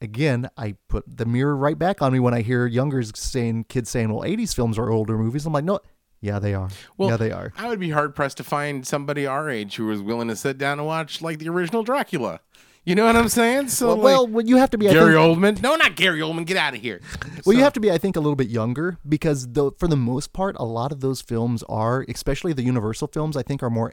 [0.00, 3.90] again, I put the mirror right back on me when I hear youngers saying, kids
[3.90, 5.46] saying, well, 80s films are older movies.
[5.46, 5.80] I'm like, no,
[6.20, 6.68] yeah, they are.
[6.96, 7.52] Well, yeah, they are.
[7.56, 10.58] I would be hard pressed to find somebody our age who was willing to sit
[10.58, 12.40] down and watch like the original Dracula.
[12.88, 13.68] You know what I'm saying?
[13.68, 14.88] So Well, like, well, you have to be.
[14.88, 15.62] I Gary think, Oldman.
[15.62, 16.46] No, not Gary Oldman.
[16.46, 17.02] Get out of here.
[17.44, 19.96] well, you have to be, I think, a little bit younger because, though, for the
[19.96, 23.68] most part, a lot of those films are, especially the Universal films, I think, are
[23.68, 23.92] more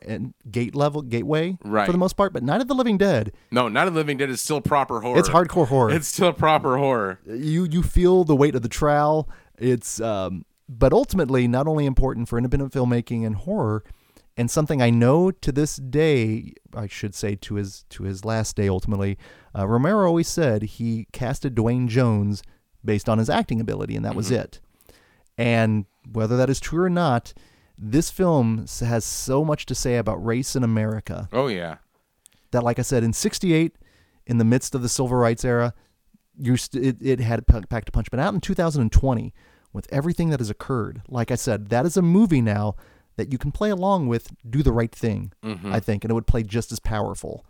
[0.50, 1.86] gate level, gateway Right.
[1.86, 2.32] for the most part.
[2.32, 5.02] But Night of the Living Dead, No, Night of the Living Dead is still proper
[5.02, 5.20] horror.
[5.20, 5.92] it's hardcore horror.
[5.92, 7.20] It's still proper horror.
[7.28, 9.28] you you feel the weight of the trowel.
[9.60, 13.84] It's um, but ultimately not only important for independent filmmaking and horror,
[14.38, 18.56] and something I know to this day, I should say to his to his last
[18.56, 18.68] day.
[18.68, 19.18] Ultimately,
[19.58, 22.44] uh, Romero always said he casted Duane Jones
[22.84, 24.60] based on his acting ability, and that was it.
[25.38, 27.34] And whether that is true or not,
[27.78, 31.78] this film has so much to say about race in America Oh yeah.
[32.52, 33.76] that, like I said, in '68,
[34.28, 35.74] in the midst of the civil rights era,
[36.38, 38.12] you st- it, it had packed a punch.
[38.12, 39.34] But out in 2020,
[39.74, 42.76] with everything that has occurred, like I said, that is a movie now
[43.16, 44.32] that you can play along with.
[44.50, 45.72] Do the right thing, mm-hmm.
[45.72, 47.46] I think, and it would play just as powerful.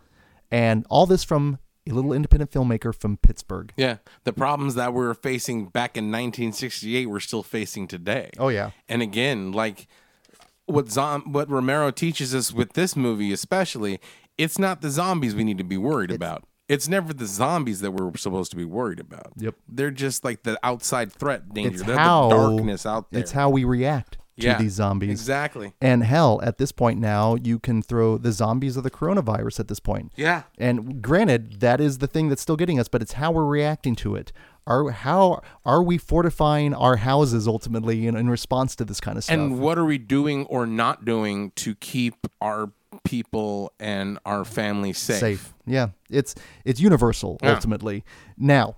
[0.50, 3.72] And all this from a little independent filmmaker from Pittsburgh.
[3.76, 3.98] Yeah.
[4.24, 8.30] The problems that we were facing back in 1968 we're still facing today.
[8.38, 9.86] Oh yeah, And again, like
[10.66, 14.00] what zom- what Romero teaches us with this movie especially,
[14.36, 16.44] it's not the zombies we need to be worried about.
[16.68, 19.32] It's never the zombies that we're supposed to be worried about.
[19.36, 19.54] Yep.
[19.68, 21.76] They're just like the outside threat danger.
[21.78, 23.20] it's They're how the darkness out there.
[23.20, 25.10] It's how we react to yeah, these zombies.
[25.10, 25.72] Exactly.
[25.80, 29.68] And hell, at this point now, you can throw the zombies of the coronavirus at
[29.68, 30.12] this point.
[30.16, 30.42] Yeah.
[30.58, 33.94] And granted, that is the thing that's still getting us, but it's how we're reacting
[33.96, 34.32] to it.
[34.66, 39.22] Are how are we fortifying our houses ultimately in, in response to this kind of
[39.24, 39.34] stuff?
[39.34, 42.72] And what are we doing or not doing to keep our
[43.04, 45.20] people and our families safe?
[45.20, 45.54] safe.
[45.66, 47.54] Yeah, it's it's universal Yeah.
[47.54, 48.04] ultimately.
[48.36, 48.74] Now,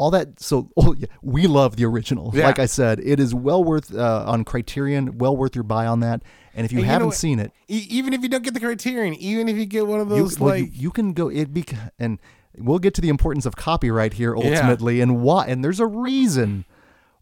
[0.00, 2.30] all that so oh, yeah, we love the original.
[2.34, 2.46] Yeah.
[2.46, 6.00] Like I said, it is well worth uh, on Criterion, well worth your buy on
[6.00, 6.22] that.
[6.54, 8.60] And if you And you haven't seen it, E- even if you don't get the
[8.60, 11.28] criterion, even if you get one of you, those well, like you, you can go
[11.28, 11.64] it be
[11.98, 12.18] and
[12.56, 14.50] we'll get to the importance of copyright here Yeah.
[14.50, 16.64] ultimately and why and there's a reason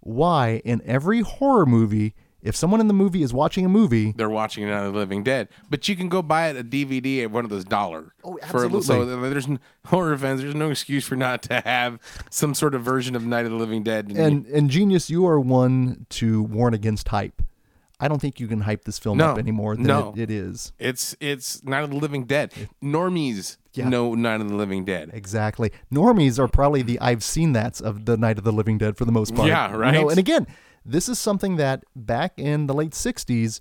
[0.00, 4.30] why in every horror movie if someone in the movie is watching a movie they're
[4.30, 7.30] watching Night of the Living Dead, but you can go buy it a DVD at
[7.30, 8.12] one of those dollar.
[8.24, 9.28] Oh, For, so absolutely.
[9.30, 9.48] there's
[9.86, 10.40] horror fans.
[10.40, 11.98] There's no excuse for not to have
[12.30, 14.10] some sort of version of Night of the Living Dead.
[14.10, 17.42] and and genius you are one to warn against hype
[18.00, 19.30] i don't think you can hype this film No.
[19.32, 20.12] up anymore than No.
[20.16, 22.52] it, it is it's it's Night of the Living Dead.
[22.82, 23.88] Normies Yeah.
[23.88, 25.10] know Night of the Living Dead.
[25.12, 28.96] exactly normies are probably the i've seen that's of the night of the living dead
[28.96, 30.10] for the most part Yeah, You know, right.
[30.10, 30.46] and again
[30.88, 33.60] this is something that back in the late 60s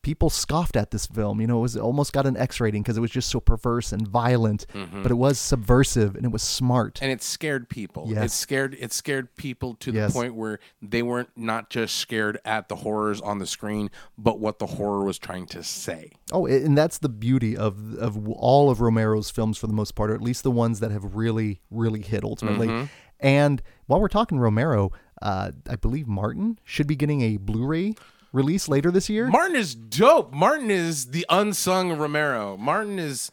[0.00, 2.82] people scoffed at this film you know it was it almost got an x rating
[2.82, 4.64] because it was just so perverse and violent
[5.02, 8.06] but it was subversive and it was smart and it scared people.
[8.08, 8.24] Yes.
[8.24, 10.14] It scared it scared people to Yes.
[10.14, 14.40] the point where they weren't not just scared at the horrors on the screen, but
[14.40, 16.12] what the horror was trying to say.
[16.32, 20.10] Oh, and that's the beauty of of all of Romero's films for the most part,
[20.10, 22.68] or at least the ones that have really, really hit ultimately.
[22.68, 22.86] Mm-hmm.
[23.20, 24.92] And while we're talking Romero,
[25.24, 27.94] uh, I believe Martin should be getting a Blu-ray
[28.32, 29.26] release later this year.
[29.26, 30.32] Martin is dope.
[30.32, 32.56] Martin is the unsung Romero.
[32.56, 33.32] Martin is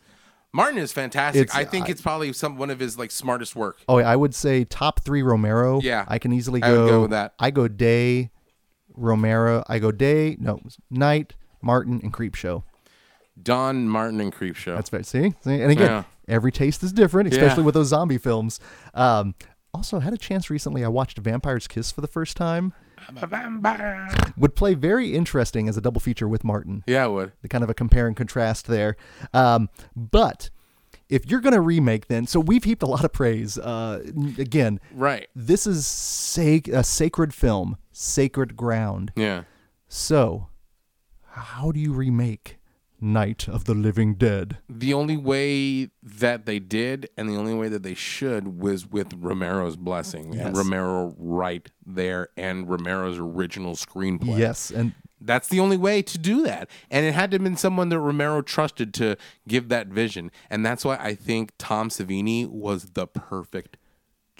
[0.53, 1.43] Martin is fantastic.
[1.43, 3.79] It's- I think I- it's probably some one of his like smartest work.
[3.87, 5.79] oh, I would say top three Romero.
[5.81, 6.83] Yeah, I can easily I go.
[6.83, 7.33] would go with that.
[7.39, 8.31] I go Day,
[8.95, 9.63] Romero.
[9.67, 10.37] I go Day.
[10.39, 12.63] No, Night, Martin, and Creepshow.
[13.41, 14.75] Don Martin and Creepshow.
[14.75, 15.05] That's right.
[15.05, 15.61] See, See?
[15.61, 16.03] and again, Yeah.
[16.27, 17.65] every taste is different, especially Yeah.
[17.65, 18.59] with those zombie films.
[18.93, 19.35] Um,
[19.73, 20.83] also, had a chance recently.
[20.83, 22.73] I watched Vampire's Kiss for the first time.
[23.07, 24.07] I'm a vampire.
[24.37, 26.83] Would play very interesting as a double feature with Martin.
[26.85, 27.31] Yeah, I would.
[27.41, 28.95] The kind of a compare and contrast there.
[29.33, 30.49] Um, but
[31.09, 33.57] if you're going to remake, then so we've heaped a lot of praise.
[33.57, 34.03] Uh,
[34.37, 35.27] again, Right.
[35.35, 39.11] this is sac- a sacred film, sacred ground.
[39.15, 39.43] Yeah.
[39.87, 40.47] So,
[41.31, 42.59] how do you remake
[43.01, 44.57] Night of the Living Dead?
[44.69, 49.13] The only way that they did, and the only way that they should, was with
[49.15, 50.55] Romero's blessing and Yes.
[50.55, 54.37] Romero right there, and Romero's original screenplay.
[54.37, 56.67] Yes, and That's the only way to do that.
[56.89, 60.31] And it had to have been someone that Romero trusted to give that vision.
[60.49, 63.77] And that's why I think Tom Savini was the perfect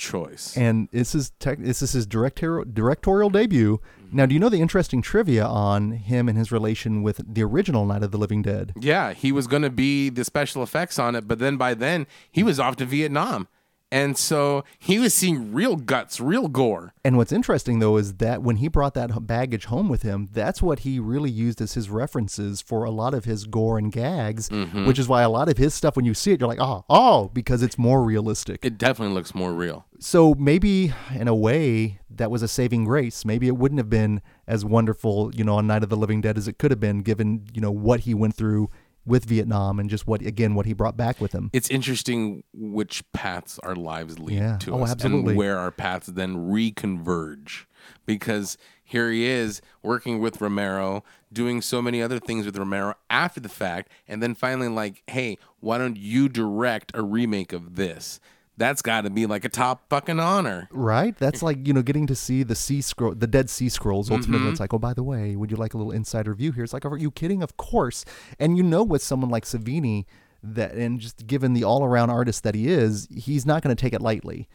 [0.01, 0.57] choice.
[0.57, 3.77] and this is tech, this is his directorial directorial debut.
[3.77, 4.17] Mm-hmm.
[4.17, 7.85] Now, do you know the interesting trivia on him and his relation with the original
[7.85, 8.73] Night of the Living Dead?
[8.79, 12.07] yeah, he was going to be the special effects on it, but then by then
[12.31, 13.47] he was off to Vietnam.
[13.91, 16.93] And so he was seeing real guts, real gore.
[17.03, 20.61] And what's interesting though is that when he brought that baggage home with him, that's
[20.61, 24.47] what he really used as his references for a lot of his gore and gags,
[24.49, 24.85] Mm-hmm.
[24.85, 26.85] which is why a lot of his stuff when you see it you're like, "Oh,
[26.89, 28.63] oh," because it's more realistic.
[28.63, 29.85] It definitely looks more real.
[29.99, 33.23] so maybe in a way that was a saving grace.
[33.25, 36.37] Maybe it wouldn't have been as wonderful, you know, on Night of the Living Dead
[36.37, 38.69] as it could have been given, you know, what he went through
[39.05, 41.49] with Vietnam and just what again what he brought back with him.
[41.53, 44.57] It's interesting which paths our lives lead Yeah.
[44.57, 45.31] to Oh, us absolutely.
[45.31, 47.65] and where our paths then reconverge.
[48.05, 53.39] Because here he is working with Romero, doing so many other things with Romero after
[53.39, 58.19] the fact, and then finally like, hey, why don't you direct a remake of this?
[58.61, 60.69] That's got to be like a top fucking honor.
[60.71, 61.17] Right?
[61.17, 64.11] That's like, you know, getting to see the sea scroll, the Dead Sea Scrolls.
[64.11, 64.51] Ultimately, Mm-hmm.
[64.51, 66.63] it's like, oh, by the way, would you like a little insider view here?
[66.63, 67.41] It's like, are you kidding?
[67.43, 68.05] Of course.
[68.39, 70.05] And you know, with someone like Savini,
[70.43, 73.79] that, and just given the all around artist that he is, he's not going to
[73.81, 74.47] take it lightly.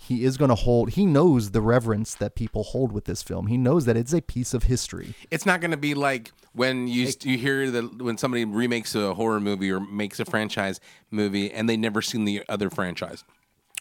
[0.00, 3.48] He is going to hold, he knows the reverence that people hold with this film.
[3.48, 5.14] He knows that it's a piece of history.
[5.32, 9.14] It's not going to be like when you you hear that when somebody remakes a
[9.14, 10.78] horror movie or makes a franchise
[11.10, 13.24] movie and they never seen the other franchise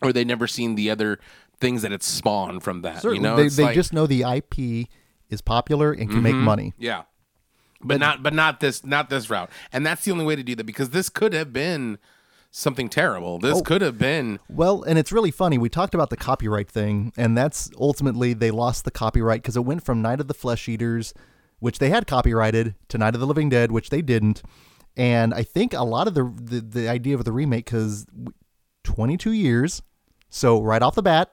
[0.01, 1.19] or they never seen the other
[1.59, 3.03] things that it's spawned from that.
[3.03, 3.75] You know, they, they like- Mm-hmm.
[3.79, 4.87] just know the IP
[5.29, 6.73] is popular and can make money.
[6.77, 7.03] yeah,
[7.81, 9.49] but not but not this not this route.
[9.73, 11.97] And that's the only way to do that because this could have been
[12.49, 13.39] something terrible.
[13.43, 13.47] Oh.
[13.47, 15.57] This could have been Well, and it's really funny.
[15.57, 19.65] We talked about the copyright thing, and that's ultimately they lost the copyright because it
[19.65, 21.13] went from Night of the Flesh Eaters,
[21.59, 24.43] which they had copyrighted, to Night of the Living Dead, which they didn't.
[24.95, 28.07] And I think a lot of the the, the idea of the remake, because
[28.87, 29.81] 22 years,
[30.29, 31.29] so right off the bat,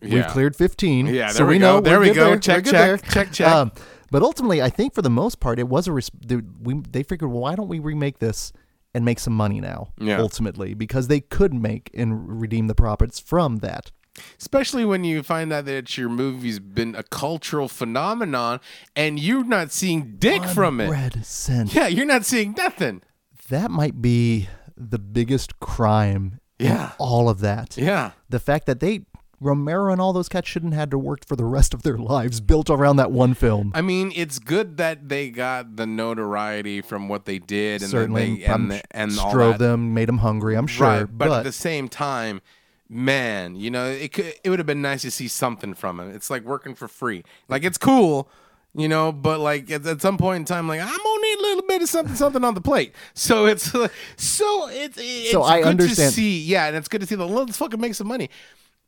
[0.00, 1.06] we've cleared 15.
[1.08, 1.76] Yeah, so there we we go.
[1.76, 2.30] know There we go.
[2.30, 2.98] We're Check, check, there.
[2.98, 3.48] check, check.
[3.48, 3.72] Um,
[4.10, 7.02] but ultimately, I think for the most part, it was a res- they, we, they
[7.02, 8.52] figured, well, why don't we remake this
[8.94, 9.88] and make some money now?
[9.98, 10.18] Yeah.
[10.20, 13.90] Ultimately, because they could make and redeem the profits from that.
[14.38, 18.60] especially when you find out that your movie's been a cultural phenomenon
[18.94, 20.90] and you're not seeing dick from it.
[20.90, 21.72] Red cent.
[21.74, 23.00] Yeah, you're not seeing nothing.
[23.48, 26.92] That might be the biggest crime Yeah.
[26.98, 27.76] all of that.
[27.76, 28.12] Yeah.
[28.28, 29.06] The fact that they
[29.42, 32.40] Romero and all those cats shouldn't have to work for the rest of their lives
[32.40, 33.72] built around that one film.
[33.74, 38.36] I mean, it's good that they got the notoriety from what they did and Certainly,
[38.36, 40.54] they, and, the, and all strove them, made them hungry.
[40.54, 42.40] I'm sure, right, but, but, at the same time,
[42.88, 46.14] man, you know, it could it would have been nice to see something from it.
[46.14, 47.24] It's like working for free.
[47.48, 48.28] Like it's cool,
[48.74, 51.42] you know, but like at, at some point in time, like I'm gonna need a
[51.42, 52.94] little bit of something, something on the plate.
[53.14, 53.64] So it's
[54.16, 57.14] so it's it's So I good understand- to see, yeah, and it's good to see
[57.14, 58.30] the let's fucking make some money.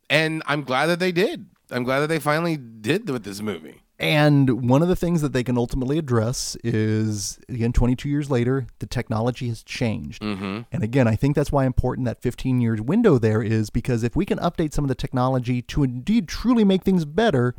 [0.09, 1.47] And I'm glad that they did.
[1.71, 3.81] I'm glad that they finally did with this movie.
[3.97, 8.67] And one of the things that they can ultimately address is again, 22 years later,
[8.79, 10.21] the technology has changed.
[10.21, 10.61] Mm-hmm.
[10.71, 14.15] And again, I think that's why important that 15 years window there is because if
[14.15, 17.55] we can update some of the technology to indeed truly make things better,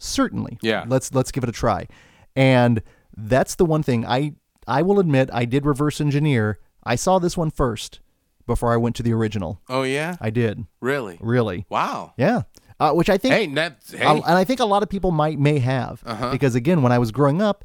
[0.00, 0.84] certainly, Yeah.
[0.88, 1.86] let's let's give it a try.
[2.34, 2.82] And
[3.16, 4.34] that's the one thing I
[4.66, 6.58] I will admit I did reverse engineer.
[6.82, 8.00] I saw this one first
[8.46, 9.60] before I went to the original.
[9.68, 11.18] Oh yeah, I did really?
[11.20, 12.14] really, Wow.
[12.16, 12.42] yeah.
[12.80, 14.02] Uh, which I think Hey, that's hey.
[14.04, 16.30] uh, and I think a lot of people might may have Uh-huh.
[16.32, 17.62] because again, when I was growing up,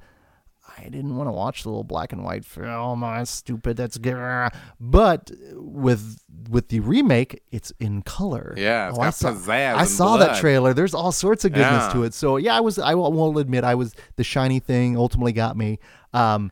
[0.77, 3.03] I didn't want to watch the little black and white film.
[3.03, 3.77] Oh, that's stupid.
[3.77, 4.51] That's good.
[4.79, 8.53] But with with the remake, it's in color.
[8.57, 10.73] Yeah, it's I saw, I saw that trailer.
[10.73, 11.93] There's all sorts of goodness Yeah.
[11.93, 12.13] to it.
[12.13, 12.77] So yeah, I was.
[12.77, 15.79] I will admit, I was the shiny thing ultimately got me.
[16.13, 16.51] Um,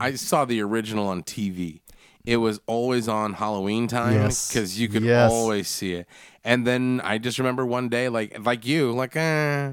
[0.00, 1.80] I saw the original on TV.
[2.24, 4.48] It was always on Halloween time Yes.
[4.52, 5.30] because you could Yes.
[5.30, 6.06] always see it.
[6.44, 9.72] And then I just remember one day, like like you, like eh,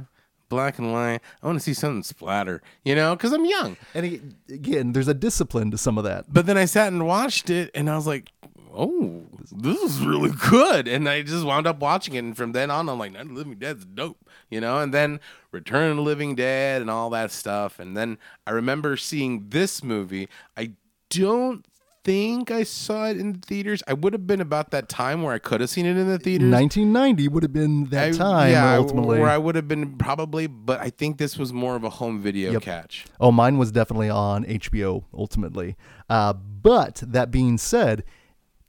[0.55, 1.19] black and white.
[1.43, 3.77] I want to see something splatter, you know, because I'm young.
[3.93, 6.25] and ag- again, there's a discipline to some of that.
[6.31, 8.31] But then I sat and watched it, and I was like,
[8.73, 12.71] "Oh, this is really good." And I just wound up watching it, and from then
[12.71, 14.79] on, I'm like, "Night of the Living Dead's dope," you know.
[14.79, 15.19] And then
[15.51, 17.79] Return of the Living Dead and all that stuff.
[17.79, 20.29] And then I remember seeing this movie.
[20.57, 20.71] I
[21.09, 21.65] don't
[22.05, 23.83] think I saw it in the theaters.
[23.87, 26.17] I would have been about that time where I could have seen it in the
[26.19, 26.49] theaters.
[26.51, 29.19] 1990 would have been that I- time yeah, ultimately.
[29.19, 32.21] where I would have been probably, but I think this was more of a home
[32.21, 32.61] video Yep.
[32.61, 33.05] catch.
[33.19, 35.75] Oh, mine was definitely on HBO ultimately.
[36.09, 38.03] Uh, but that being said,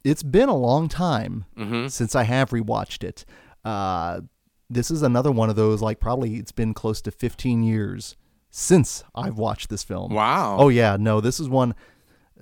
[0.03, 1.87] it's been a long time Mm-hmm.
[1.87, 3.23] since I have rewatched it.
[3.63, 4.21] Uh,
[4.69, 8.17] this is another one of those, like, probably it's been close to 15 years
[8.49, 10.13] since I've watched this film.
[10.13, 10.57] Wow.
[10.59, 10.97] Oh, yeah.
[10.99, 11.75] No, this is one.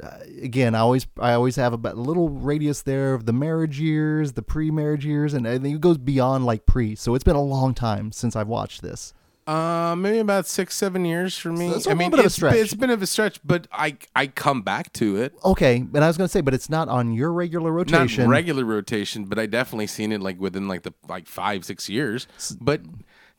[0.01, 3.79] Uh, again, I always I always have about a little radius there of the marriage
[3.79, 6.95] years, the pre-marriage years, and I think it goes beyond like pre.
[6.95, 9.13] So it's been a long time since I've watched this.
[9.47, 11.69] Uh, maybe about six, seven years for me.
[11.69, 12.55] So it's a I mean, bit of a it's, stretch.
[12.55, 15.35] it's been of a stretch, but I I come back to it.
[15.45, 18.23] Okay, and I was gonna say, but it's not on your regular rotation.
[18.23, 21.87] Not regular rotation, but I definitely seen it like within like the like five, six
[21.87, 22.27] years.
[22.59, 22.81] But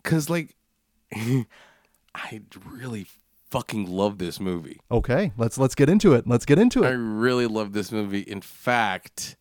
[0.02, 0.54] because like
[1.12, 3.08] I really
[3.56, 4.80] fucking love this movie.
[4.90, 6.26] okay, let's let's get into it.
[6.26, 6.88] Let's get into it.
[6.88, 8.20] I really love this movie.
[8.20, 9.36] In fact,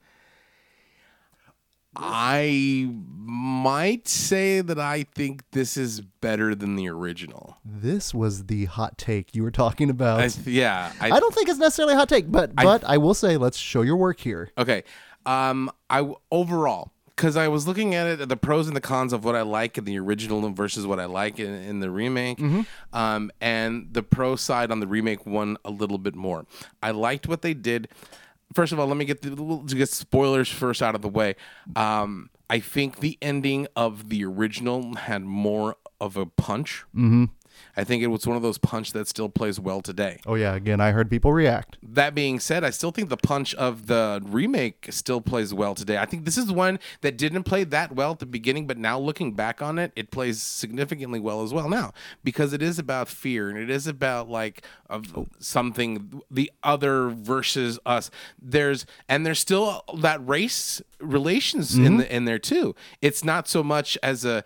[1.95, 7.58] I might say that I think this is better than the original.
[7.63, 10.21] This was the hot take you were talking about.
[10.21, 13.13] I, I, yeah, I, don't think it's necessarily a hot take, but but I will
[13.13, 14.51] say, let's show your work here.
[14.58, 14.84] Okay.
[15.25, 19.23] Um, I overall because I was looking at it, the pros and the cons of
[19.23, 22.39] what I like in the original versus what I like in, in the remake,
[22.93, 26.45] um, and the pro side on the remake won a little bit more.
[26.84, 27.88] I liked what they did.
[28.54, 29.30] First of all, let me get the
[29.75, 31.36] get spoilers first out of the way.
[31.75, 36.84] Um, I think the ending of the original had more of a punch.
[36.95, 37.25] Mm-hmm.
[37.78, 40.20] I think it was one of those punch that still plays well today.
[40.26, 41.78] Oh yeah, again, I heard people react.
[41.84, 45.98] That being said, I still think the punch of the remake still plays well today.
[45.98, 49.00] I think this is one that didn't play that well at the beginning, but now
[49.00, 53.08] looking back on it, it plays significantly well as well now because it is about
[53.08, 58.10] fear and it is about like of something the other versus us.
[58.41, 61.98] There's and there's still that race relations in mm-hmm.
[61.98, 62.76] the, in there too.
[63.02, 64.44] It's not so much as a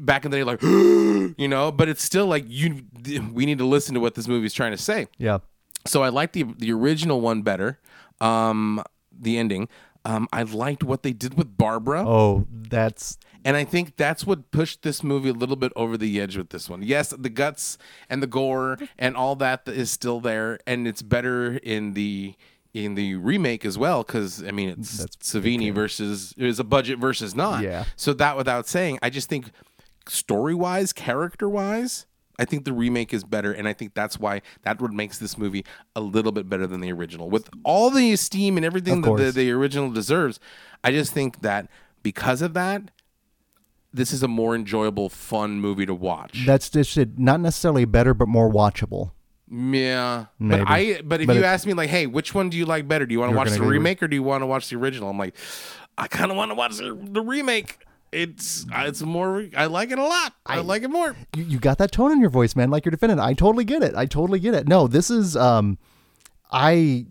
[0.00, 2.82] back in the day, like you know, but it's still like you.
[3.32, 5.06] We need to listen to what this movie is trying to say.
[5.18, 5.38] Yeah,
[5.86, 7.78] So I like the the original one better.
[8.20, 9.68] Um, the ending.
[10.04, 14.50] Um, I liked what they did with Barbara, Oh, that's and I think that's what
[14.50, 16.82] pushed this movie a little bit over the edge with this one.
[16.82, 17.76] Yes, the guts
[18.08, 22.34] and the gore and all that is still there, and it's better in the
[22.72, 26.98] in the remake as well because I mean it's Savini versus it was a budget
[26.98, 27.62] versus not.
[27.62, 27.84] Yeah.
[27.96, 29.50] So that without saying, I just think
[30.08, 32.06] story wise, character wise.
[32.38, 35.36] I think the remake is better, and I think that's why that what makes this
[35.36, 35.62] movie
[35.94, 37.28] a little bit better than the original.
[37.28, 40.40] With all the esteem and everything that the, the original deserves,
[40.82, 41.68] I just think that
[42.02, 42.90] because of that,
[43.92, 46.44] this is a more enjoyable, fun movie to watch.
[46.46, 47.18] that's just it.
[47.18, 49.10] Not necessarily better, but more watchable.
[49.50, 50.62] Yeah, Maybe.
[50.64, 52.64] but I but if But you it- ask me like, hey, which one do you
[52.66, 53.04] like better?
[53.06, 55.10] Do you want to watch the remake or do you want to watch the original?
[55.10, 55.34] I'm like,
[55.98, 57.78] I kind of want to watch the, the remake.
[58.12, 59.46] It's uh, it's more.
[59.56, 60.34] I like it a lot.
[60.44, 61.14] I, like it more.
[61.36, 63.20] You, you got that tone in your voice, man, like you're defending.
[63.20, 63.94] I totally get it.
[63.94, 64.66] I totally get it.
[64.66, 65.78] No, this is um,
[66.50, 67.06] I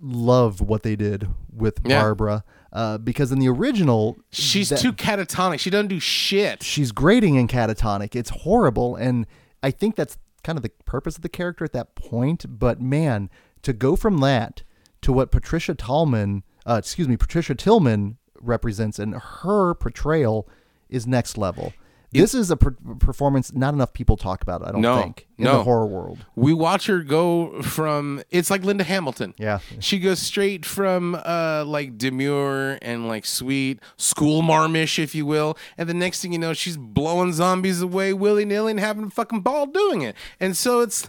[0.00, 2.02] love what they did with Yeah.
[2.02, 5.58] Barbara uh, because in the original, She's that- too catatonic.
[5.60, 6.62] She doesn't do shit.
[6.62, 8.14] she's grating and catatonic.
[8.14, 9.26] It's horrible, and
[9.62, 12.44] I think that's kind of the purpose of the character at that point.
[12.58, 13.30] But man,
[13.62, 14.62] to go from that
[15.02, 20.48] to what Patricia Tallman, uh, excuse me, Patricia Tillman represents, and her portrayal
[20.88, 21.72] is next level.
[22.12, 24.60] This is a per- performance not enough people talk about.
[24.62, 24.68] it.
[24.68, 25.58] I don't No, think in no.
[25.58, 26.24] the horror world.
[26.36, 29.34] We watch her go from it's like Linda Hamilton.
[29.38, 29.60] Yeah.
[29.80, 35.56] She goes straight from uh like demure and like sweet, school marmish, if you will.
[35.78, 39.10] And the next thing you know, she's blowing zombies away willy nilly and having a
[39.10, 40.14] fucking ball doing it.
[40.38, 41.08] And so it's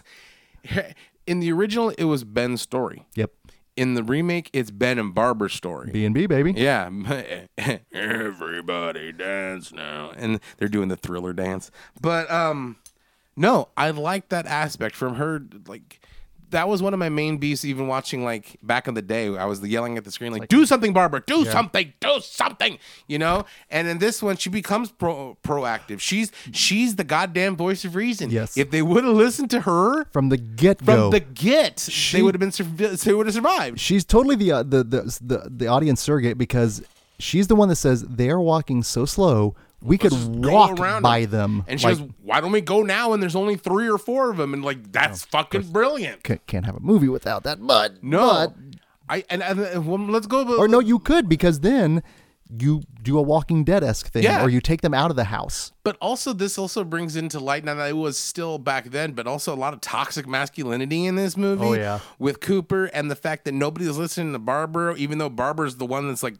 [1.26, 3.04] in the original it was Ben's story.
[3.14, 3.30] Yep,
[3.76, 5.90] In the remake, it's Ben and Barbara's story.
[5.90, 6.52] B and B baby.
[6.56, 6.88] Yeah,
[7.92, 11.72] everybody dance now, and they're doing the thriller dance.
[12.00, 12.76] But um,
[13.36, 15.42] no, I like that aspect from her.
[15.66, 16.00] Like
[16.50, 17.64] that was one of my main beasts.
[17.64, 20.66] Even watching like back in the day, I was yelling at the screen like, "Do
[20.66, 21.22] something, Barbara!
[21.26, 21.92] Do something!
[22.00, 23.44] Do something!" You know.
[23.70, 26.00] And in this one, she becomes pro- proactive.
[26.00, 28.30] She's she's the goddamn voice of reason.
[28.30, 28.56] Yes.
[28.56, 32.22] If they would have listened to her From the get from the get, She- they
[32.22, 32.52] would have been.
[32.52, 33.80] sur- They would have survived.
[33.80, 36.82] she's totally the, uh, the the the the audience surrogate because
[37.18, 39.54] she's the one that says they're walking so slow
[39.84, 41.58] we could go walk around by them.
[41.58, 41.64] them.
[41.68, 44.30] And she like, goes, "Why don't we go now?" And there's only three or four
[44.30, 46.24] of them, and like that's oh, fucking brilliant.
[46.24, 48.54] "Ca- can't have a movie without that, but No, but-
[49.08, 50.56] I and, and, well, let's go.
[50.58, 52.02] or no, you could because then
[52.58, 54.42] you do a Walking Dead esque thing, Yeah.
[54.44, 55.72] or you take them out of the house.
[55.82, 59.26] But also, this also brings into light now that it was still back then, but
[59.26, 61.64] also a lot of toxic masculinity in this movie.
[61.64, 62.00] Oh, yeah.
[62.18, 65.86] with Cooper and the fact that nobody is listening to Barbara, even though Barbara's the
[65.86, 66.36] one that's like.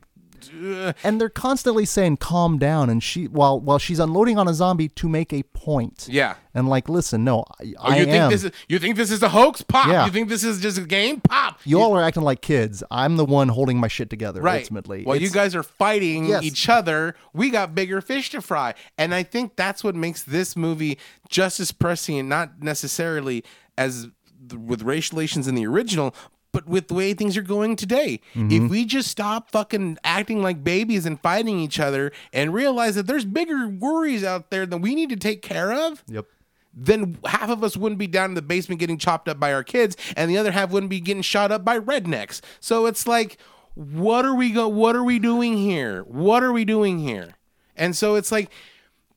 [0.62, 4.54] Uh, and they're constantly saying "calm down," and she while while she's unloading on a
[4.54, 6.06] zombie to make a point.
[6.10, 6.34] yeah.
[6.56, 8.08] And like, listen, no, I, Oh, I you am.
[8.08, 9.62] think this is you think this is a hoax?
[9.62, 9.88] Pop.
[9.88, 10.04] Yeah.
[10.06, 11.20] You think this is just a game?
[11.20, 11.58] Pop.
[11.64, 12.82] you all are acting like kids.
[12.90, 14.40] I'm the one holding my shit together.
[14.40, 14.60] right.
[14.62, 16.42] Ultimately, While you guys are fighting Yes.
[16.44, 20.56] each other, we got bigger fish to fry, and I think that's what makes this
[20.56, 23.42] movie just as prescient, not necessarily
[23.76, 24.08] as
[24.54, 26.14] with racial relations in the original.
[26.54, 28.50] But with the way things are going today, Mm-hmm.
[28.64, 33.06] if we just stop fucking acting like babies and fighting each other and realize that
[33.06, 36.26] there's bigger worries out there that we need to take care of, Yep.
[36.72, 39.64] then half of us wouldn't be down in the basement getting chopped up by our
[39.64, 42.40] kids, and the other half wouldn't be getting shot up by rednecks.
[42.60, 43.36] So it's like,
[43.74, 44.68] what are we go?
[44.68, 46.02] What are we doing here?
[46.04, 47.34] What are we doing here?
[47.76, 48.48] And so it's like.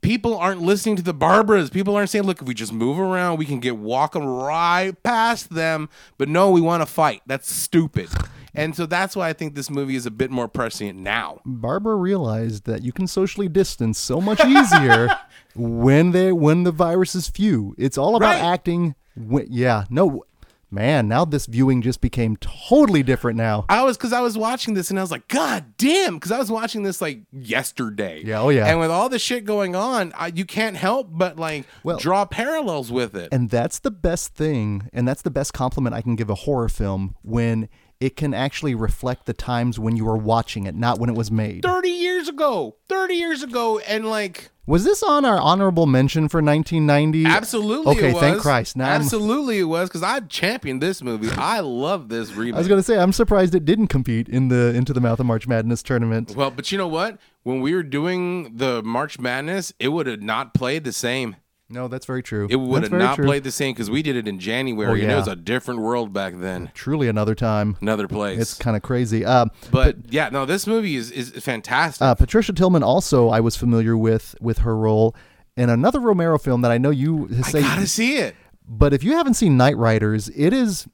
[0.07, 1.69] People aren't listening to the Barbaras.
[1.69, 5.49] People aren't saying, "Look, if we just move around, we can get walking right past
[5.49, 7.23] them." But no, we want to fight.
[7.25, 8.07] That's stupid.
[8.55, 11.41] And so that's why I think this movie is a bit more prescient now.
[11.45, 15.09] Barbara realized that you can socially distance so much easier
[15.55, 17.75] when they when the virus is few.
[17.77, 18.43] It's all about Right.
[18.53, 18.95] acting.
[19.17, 20.23] When, yeah, no,
[20.71, 21.07] man.
[21.07, 23.37] Now this viewing just became totally different.
[23.37, 26.15] Now, I was because I was watching this and I was like, God damn!
[26.15, 28.21] Because I was watching this like yesterday.
[28.23, 28.65] Yeah, oh, yeah.
[28.67, 32.25] And with all the shit going on, I, you can't help but like Well- draw
[32.25, 33.29] parallels with it.
[33.31, 36.69] and that's the best thing, and that's the best compliment I can give a horror
[36.69, 41.09] film when it can actually reflect the times when you were watching it, not when
[41.09, 41.63] it was made.
[41.63, 46.41] Thirty years ago, thirty years ago, and like Was this on our honorable mention for
[46.41, 47.25] 1990?
[47.25, 48.21] absolutely, Okay, it was.
[48.21, 48.75] thank Christ.
[48.75, 51.29] Now I'm- absolutely, it was because I championed this movie.
[51.37, 52.55] I love this remake.
[52.55, 55.25] I was gonna say I'm surprised it didn't compete in the Into the Mouth of
[55.25, 56.33] March Madness tournament.
[56.35, 57.17] well, but you know what?
[57.43, 61.37] When we were doing the March Madness, it would have not played the same.
[61.69, 62.47] No, that's very true.
[62.49, 63.25] It would That's have not true.
[63.25, 65.81] played the same because we did it in January, Oh, and it was a different
[65.81, 66.71] world back then.
[66.73, 67.75] Truly another time.
[67.81, 68.39] Another place.
[68.39, 69.25] It's kind of crazy.
[69.25, 72.01] Uh, But, yeah, no, this movie is, is fantastic.
[72.01, 75.13] uh, Patricia Tillman also I was familiar with with her role
[75.57, 78.35] in another Romero film that I know you I gotta see it.
[78.69, 80.87] But if you haven't seen Knightriders, it is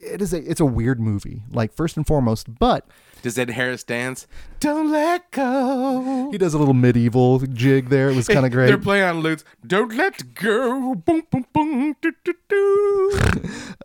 [0.00, 1.42] it is a it's a weird movie.
[1.50, 2.86] Like first and foremost, but
[3.22, 4.26] Does Ed Harris dance?
[4.60, 6.28] Don't let go.
[6.30, 8.10] he does a little medieval jig there.
[8.10, 8.66] It was kind of great.
[8.68, 9.44] They're playing on lutes.
[9.66, 10.94] Don't let go.
[10.94, 11.96] Boom, boom, boom.
[12.00, 13.20] Do, do, do.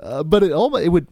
[0.01, 1.07] Uh, but it all it would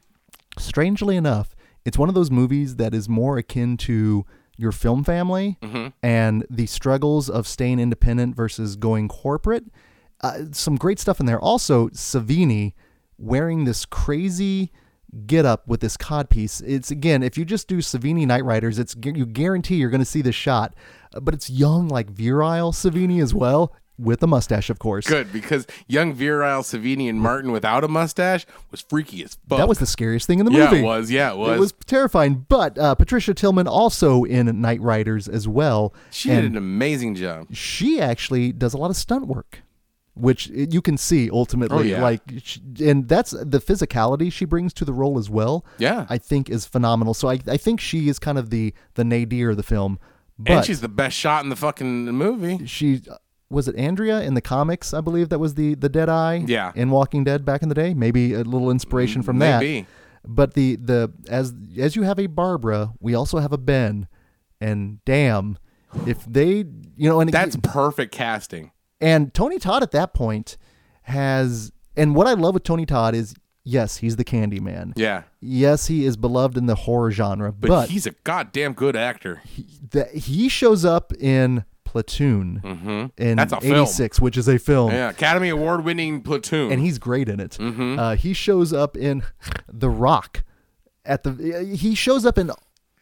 [0.57, 4.25] strangely enough it's one of those movies that is more akin to
[4.57, 5.87] your film family Mm-hmm.
[6.03, 9.63] and the struggles of staying independent versus going corporate
[10.21, 12.73] uh, some great stuff in there also savini
[13.17, 14.71] wearing this crazy
[15.27, 19.25] get up with this codpiece it's again if you just do savini Knightriders it's you
[19.25, 20.73] guarantee you're going to see this shot
[21.21, 25.67] but it's young like virile savini as well with a mustache of course Good, because
[25.87, 29.59] young virile Savini and Martin without a mustache was freaky as fuck.
[29.59, 31.11] that was the scariest thing in the yeah, movie it was.
[31.11, 31.57] Yeah, it was.
[31.57, 32.45] It was terrifying.
[32.49, 35.93] But uh, Patricia Tillman also in Knightriders as well.
[36.09, 37.47] she did an amazing job.
[37.51, 39.59] she actually does a lot of stunt work,
[40.21, 41.93] which you can see ultimately.
[41.93, 42.01] Oh, yeah.
[42.01, 42.21] Like,
[42.79, 45.65] and that's the physicality she brings to the role as well.
[45.79, 46.05] Yeah.
[46.09, 47.15] I think is phenomenal.
[47.15, 49.99] So I, I think she is kind of the the nadir of the film.
[50.37, 52.65] But and she's the best shot in the fucking movie.
[52.67, 53.15] she uh,
[53.49, 54.93] was it Andrea in the comics?
[54.93, 56.43] I believe that was the the Dead Eye.
[56.45, 56.71] Yeah.
[56.75, 59.59] In Walking Dead back in the day, maybe a little inspiration from that.
[59.59, 59.87] Maybe.
[60.23, 64.07] But the the as as you have a Barbara, we also have a Ben,
[64.59, 65.57] and damn,
[66.05, 66.63] if they
[66.95, 68.71] you know and That's perfect casting.
[69.01, 70.57] And Tony Todd at that point
[71.03, 73.33] has and what I love with Tony Todd is
[73.63, 74.93] yes he's the Candyman.
[74.95, 75.23] Yeah.
[75.41, 79.41] Yes, he is beloved in the horror genre, But, but, he's a goddamn good actor.
[79.89, 83.35] the, he shows up in Platoon in Mm-hmm.
[83.35, 83.73] That's a film.
[83.81, 84.91] '86, which is a film.
[84.91, 86.71] Yeah, Academy Award winning platoon.
[86.71, 87.57] and he's great in it.
[87.59, 87.99] Mm-hmm.
[87.99, 89.23] Uh, he shows up in
[89.67, 90.43] The Rock.
[91.03, 92.51] At the he shows up in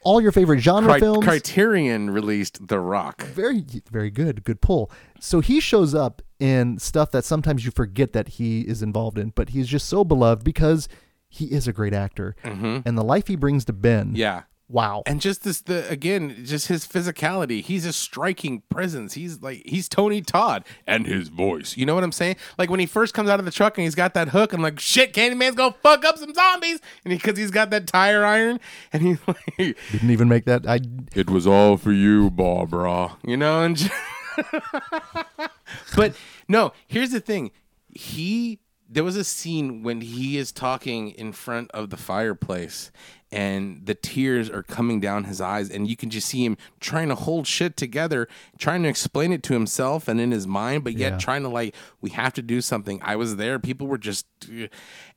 [0.02, 1.26] all your favorite genre Cri- films.
[1.26, 3.24] Criterion released The Rock.
[3.24, 4.92] very very good, good pull.
[5.20, 9.32] So he shows up in stuff that sometimes you forget that he is involved in,
[9.36, 10.88] but he's just so beloved because
[11.28, 14.08] he is a great actor, and the life he brings to Ben.
[14.08, 14.16] Mm-hmm.
[14.16, 14.42] Yeah.
[14.70, 15.04] Wow.
[15.06, 17.62] And just this, the again, just his physicality.
[17.62, 19.16] He's a striking presence.
[19.16, 21.76] He's like he's Tony Todd and his voice.
[21.76, 22.38] You know what I'm saying?
[22.58, 24.62] Like when he first comes out of the truck and he's got that hook, I'm
[24.62, 28.24] like, shit, Candyman's gonna fuck up some zombies, and because he, has got that tire
[28.24, 28.60] iron,
[28.94, 30.68] and he's like, Didn't even make that.
[30.68, 30.80] I
[31.16, 33.18] it was all for you, Barbara.
[33.26, 33.92] You know, and
[35.96, 36.16] but
[36.48, 37.52] no, here's the thing.
[37.90, 38.60] He
[38.90, 42.92] there was a scene when he is talking in front of the fireplace
[43.32, 47.10] and the tears are coming down his eyes and you can just see him trying
[47.10, 48.28] to hold shit together
[48.58, 51.18] trying to explain it to himself and in his mind but yet Yeah.
[51.20, 53.00] trying to like we have to do something.
[53.04, 53.60] I was there.
[53.60, 54.26] People were just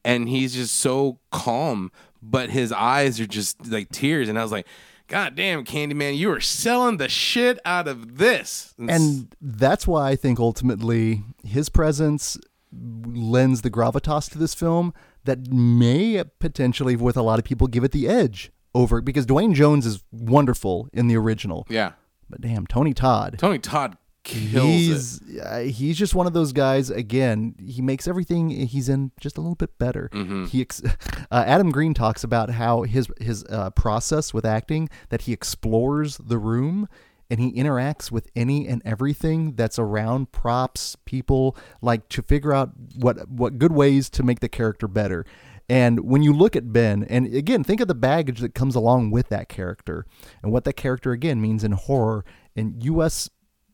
[0.05, 1.91] and he's just so calm
[2.23, 4.67] but his eyes are just like tears and i was like
[5.09, 8.75] god damn candyman you are selling the shit out of this.
[8.79, 12.39] And that's why I think ultimately his presence
[12.73, 14.95] lends the gravitas to this film
[15.25, 19.55] that may potentially, with a lot of people, give it the edge over because Duane
[19.55, 21.93] Jones is wonderful in the original, yeah
[22.33, 23.37] but damn, Tony Todd.
[23.39, 26.91] tony todd kills it he's uh, he's just one of those guys.
[26.91, 30.09] Again, he makes everything he's in just a little bit better.
[30.13, 30.47] Mm-hmm.
[30.47, 30.83] He ex-
[31.31, 36.17] uh, Adam Green talks about how his his uh, process with acting that he explores
[36.17, 36.89] the room
[37.33, 42.73] and he interacts with any and everything that's around props, people, like to figure out
[42.95, 45.25] what what good ways to make the character better.
[45.67, 49.13] And when you look at Ben, and again, think of the baggage that comes along
[49.13, 50.05] with that character
[50.43, 53.31] and what that character again means in horror and U.S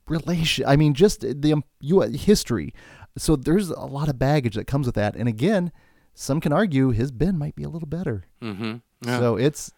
[0.06, 2.72] relation i mean just the um, you history
[3.18, 5.70] so there's a lot of baggage that comes with that and again
[6.14, 8.76] some can argue his ben might be a little better mm-hmm.
[9.04, 9.18] yeah.
[9.18, 9.70] so it's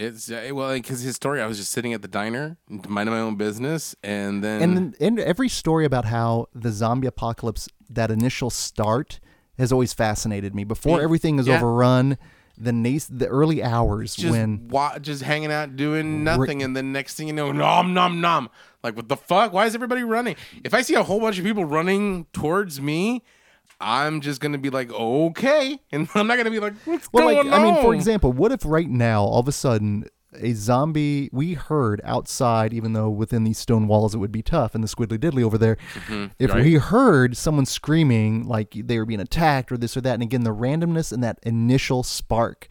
[0.00, 3.20] It's uh, well, because his story, I was just sitting at the diner, minding my
[3.20, 8.10] own business, and then, and then and every story about how the zombie apocalypse that
[8.10, 9.18] initial start
[9.58, 11.04] has always fascinated me before Yeah.
[11.04, 11.56] everything is Yeah.
[11.56, 12.16] overrun
[12.56, 16.92] the nas- the early hours just when wa- just hanging out doing nothing, and then
[16.92, 18.48] next thing you know, nom nom nom.
[18.84, 19.52] Like what the fuck?
[19.52, 20.36] Why is everybody running?
[20.62, 23.24] If I see a whole bunch of people running towards me,
[23.80, 27.42] I'm just gonna be like, okay, and I'm not gonna be like, what's Well, like
[27.42, 31.30] going I mean, for example, what if right now, all of a sudden, a zombie
[31.32, 34.88] we heard outside, even though within these stone walls it would be tough, and the
[34.88, 36.26] squiddly diddly over there, mm-hmm.
[36.38, 36.64] if right.
[36.64, 40.42] we heard someone screaming like they were being attacked or this or that, and again
[40.42, 42.68] the randomness and that initial spark,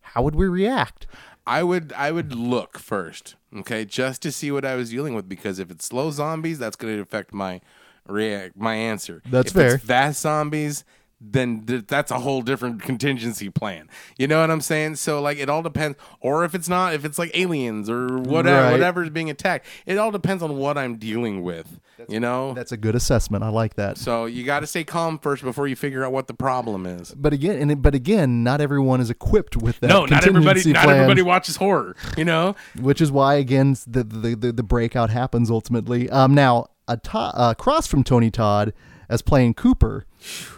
[0.00, 1.06] how would we react?
[1.46, 5.28] I would I would look first, okay, just to see what I was dealing with
[5.28, 7.62] because if it's slow zombies, that's going to affect my
[8.08, 9.22] react my answer.
[9.30, 9.74] That's if fair.
[9.76, 10.84] It's fast zombies,
[11.20, 13.88] then th- that's a whole different contingency plan.
[14.18, 14.94] You know what I'm saying?
[14.96, 15.98] So like it all depends.
[16.20, 18.70] Or if it's not, if it's like aliens or whatever, Right.
[18.72, 21.80] whatever's being attacked, it all depends on what I'm dealing with.
[22.08, 22.54] you know.
[22.54, 23.42] That's a good assessment.
[23.42, 23.98] I like that.
[23.98, 27.10] So you got to stay calm first before you figure out what the problem is.
[27.12, 29.88] But again, and it- but again, not everyone is equipped with that.
[29.88, 30.60] No, not everybody.
[30.62, 31.96] contingency Not everybody watches horror.
[32.16, 32.54] You know.
[32.80, 36.08] which is why again the the, the, the breakout happens ultimately.
[36.08, 38.72] Um, now a to- uh, across from Tony Todd
[39.08, 40.04] as playing Cooper,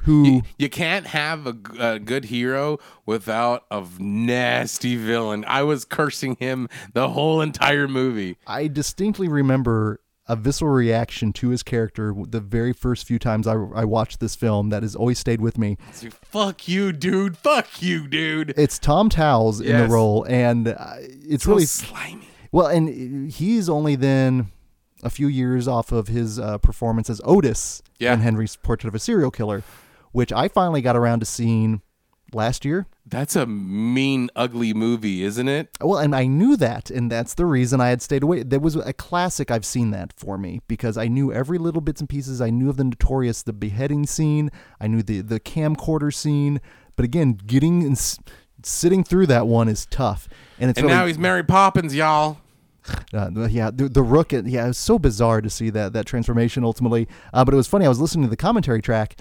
[0.02, 5.44] who You can't have a good hero without a nasty villain.
[5.46, 8.38] I was cursing him the whole entire movie.
[8.46, 13.54] I distinctly remember a visceral reaction to his character the very first few times I,
[13.54, 15.76] I watched this film that has always stayed with me.
[16.02, 17.36] Like, Fuck you, dude.
[17.36, 18.54] Fuck you, dude.
[18.56, 22.28] It's Tom Towles in the role, and uh, it's So really slimy.
[22.52, 22.66] well.
[22.68, 24.52] And he's only then
[25.02, 28.14] a few years off of his uh, performance as Otis Yeah.
[28.14, 29.62] in Henry's Portrait of a Serial Killer,
[30.12, 31.82] which I finally got around to seeing
[32.32, 32.86] last year.
[33.06, 35.70] That's a mean, ugly movie, isn't it?
[35.80, 38.44] Well, and I knew that, and that's the reason I had stayed away.
[38.44, 42.00] There was a classic I've seen that for me because I knew every little bits
[42.00, 42.40] and pieces.
[42.40, 44.50] I knew of the notorious the beheading scene.
[44.80, 46.60] I knew the the camcorder scene.
[46.94, 48.20] But again, getting and s-
[48.62, 50.28] sitting through that one is tough,
[50.60, 52.38] and it's And really, now he's Mary Poppins, y'all.
[53.12, 54.32] Uh, yeah, the, the rook.
[54.32, 57.08] Yeah, it was so bizarre to see that that transformation ultimately.
[57.32, 57.84] Uh, but it was funny.
[57.86, 59.16] I was listening to the commentary track,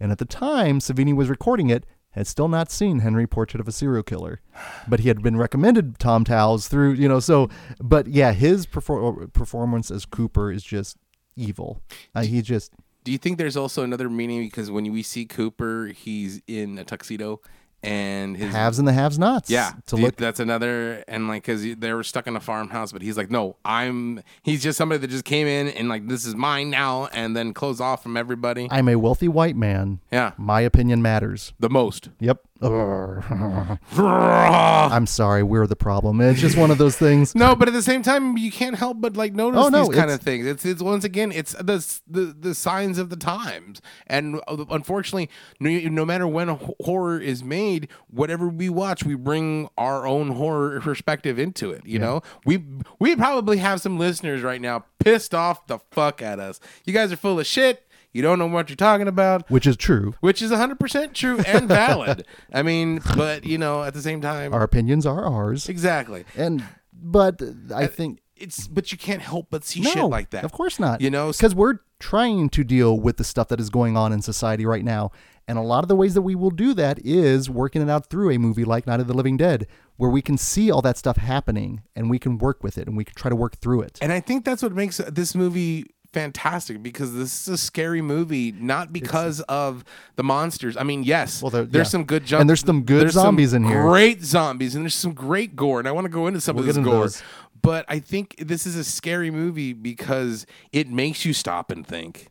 [0.00, 3.68] and at the time Savini was recording it, had still not seen Henry Portrait of
[3.68, 4.40] a Serial Killer,
[4.88, 7.20] but he had been recommended Tom Towles through you know.
[7.20, 7.48] So,
[7.80, 10.96] but yeah, his perfor- performance as Cooper is just
[11.36, 11.80] evil.
[12.14, 12.72] Uh, he just
[13.04, 16.84] Do you think there's also another meaning because when we see Cooper, he's in a
[16.84, 17.40] tuxedo
[17.82, 19.50] and his haves and the have nots.
[19.50, 20.16] Yeah, to look.
[20.16, 23.56] That's another, and like, cause they were stuck in a farmhouse, but he's like, no,
[23.64, 24.22] I'm.
[24.42, 27.54] He's just somebody that just came in and like, this is mine now, and then
[27.54, 28.68] close off from everybody.
[28.70, 30.00] I'm a wealthy white man.
[30.10, 31.52] yeah, My opinion matters.
[31.60, 32.08] the most.
[32.20, 32.42] Yep.
[33.96, 36.20] I'm sorry, we're the problem.
[36.20, 37.34] It's just one of those things.
[37.34, 39.94] No, but at the same time, you can't help but like notice Oh, no, these
[39.94, 40.46] kind of things.
[40.46, 45.30] It's it's once again, it's the the the signs of the times, and uh, unfortunately,
[45.60, 46.48] no, no matter when
[46.84, 51.86] horror is made, whatever we watch, we bring our own horror perspective into it.
[51.86, 52.64] You know, we
[52.98, 56.58] we probably have some listeners right now pissed off the fuck at us.
[56.84, 57.84] You guys are full of shit.
[58.18, 59.48] You don't know what you're talking about.
[59.48, 60.12] Which is true.
[60.18, 62.26] Which is 100% true and valid.
[62.52, 65.68] I mean, but, you know, at the same time, Our opinions are ours.
[65.68, 66.24] exactly.
[66.36, 67.40] And but
[67.72, 70.42] I uh, think it's but you can't help but see no, shit like that.
[70.42, 71.00] Of course not.
[71.00, 74.20] You know, because we're trying to deal with the stuff that is going on in
[74.20, 75.12] society right now.
[75.46, 78.10] And a lot of the ways that we will do that is working it out
[78.10, 80.98] through a movie like Night of the Living Dead, where we can see all that
[80.98, 83.82] stuff happening and we can work with it and we can try to work through
[83.82, 83.98] it.
[84.02, 85.86] And I think that's what makes this movie
[86.18, 89.84] fantastic because this is a scary movie, not because of
[90.16, 90.76] the monsters.
[90.76, 91.90] I mean, yes, Well, there- there's yeah.
[91.90, 93.82] some good jump, And there's some good there's some zombies in here.
[93.82, 95.78] Great zombies, and there's some great gore.
[95.78, 97.00] And I want to go into some We'll of this gore.
[97.02, 97.22] those.
[97.60, 102.28] But I think this is a scary movie because it makes you stop and think.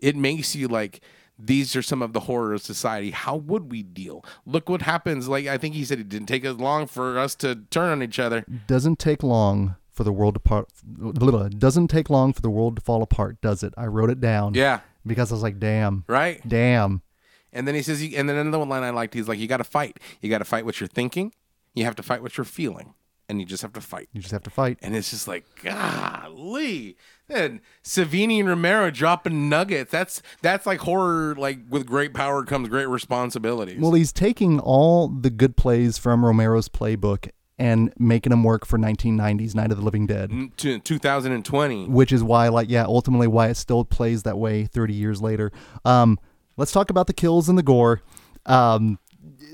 [0.00, 1.00] It makes you like.
[1.40, 3.12] These are some of the horrors of society.
[3.12, 4.24] How would we deal?
[4.44, 5.28] Look what happens.
[5.28, 8.02] Like I think he said, it didn't take as long for us to turn on
[8.02, 8.44] each other.
[8.66, 10.68] Doesn't take long for the world to part.
[11.58, 13.74] Doesn't take long for the world to fall apart, does it?
[13.76, 14.54] I wrote it down.
[14.54, 16.40] Yeah, Because I was like, damn, right.
[16.48, 17.02] damn.
[17.52, 19.56] And then he says, and then another one line I liked, he's like, you got
[19.56, 19.98] to fight.
[20.22, 21.32] You got to fight what you're thinking.
[21.74, 22.94] You have to fight what you're feeling.
[23.28, 24.08] And you just have to fight.
[24.12, 24.78] You just have to fight.
[24.80, 26.96] And it's just like, golly.
[27.26, 29.90] Then Savini and Romero dropping nuggets.
[29.90, 31.34] That's that's like horror.
[31.36, 33.80] Like with great power comes great responsibilities.
[33.80, 37.28] Well, he's taking all the good plays from Romero's playbook
[37.58, 40.30] and making them work for 1990s Night of the Living Dead.
[40.30, 41.86] Mm, to 2020.
[41.88, 45.50] which is why like yeah ultimately why it still plays that way 30 years later
[45.84, 46.18] um
[46.56, 48.00] let's talk about the kills and the gore
[48.46, 48.98] um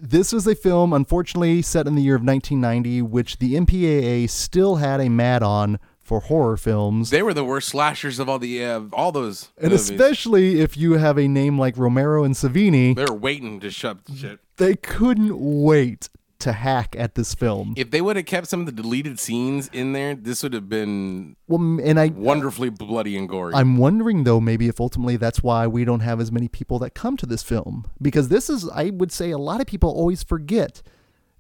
[0.03, 4.77] this was a film unfortunately set in the year of 1990 which the mpaa still
[4.77, 8.63] had a mad on for horror films They were the worst slashers of all the
[8.63, 9.89] uh, all those and movies.
[9.91, 13.99] especially if you have a name like romero and savini they were waiting to shut
[14.15, 14.39] shit.
[14.59, 18.67] they couldn't wait to hack at this film If they would have kept some of
[18.67, 23.29] the deleted scenes in there, this would have been well and i wonderfully bloody and
[23.29, 23.55] gory.
[23.55, 26.95] I'm wondering though, maybe if ultimately that's why we don't have as many people that
[26.95, 30.23] come to this film because this is, I would say, a lot of people always
[30.23, 30.83] forget.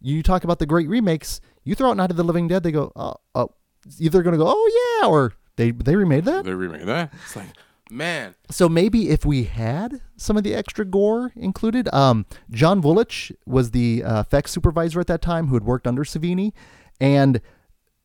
[0.01, 1.41] You talk about the great remakes.
[1.65, 3.51] You throw out Night of the Living Dead, they go, oh, oh
[3.99, 6.45] either going to go, oh yeah, or they they remade that.
[6.45, 7.13] they remade that.
[7.25, 7.47] It's like,
[7.95, 13.35] man, So maybe if we had some of the extra gore included, um, John Vulich
[13.47, 16.53] was the uh, effects supervisor at that time who had worked under Savini,
[17.01, 17.41] and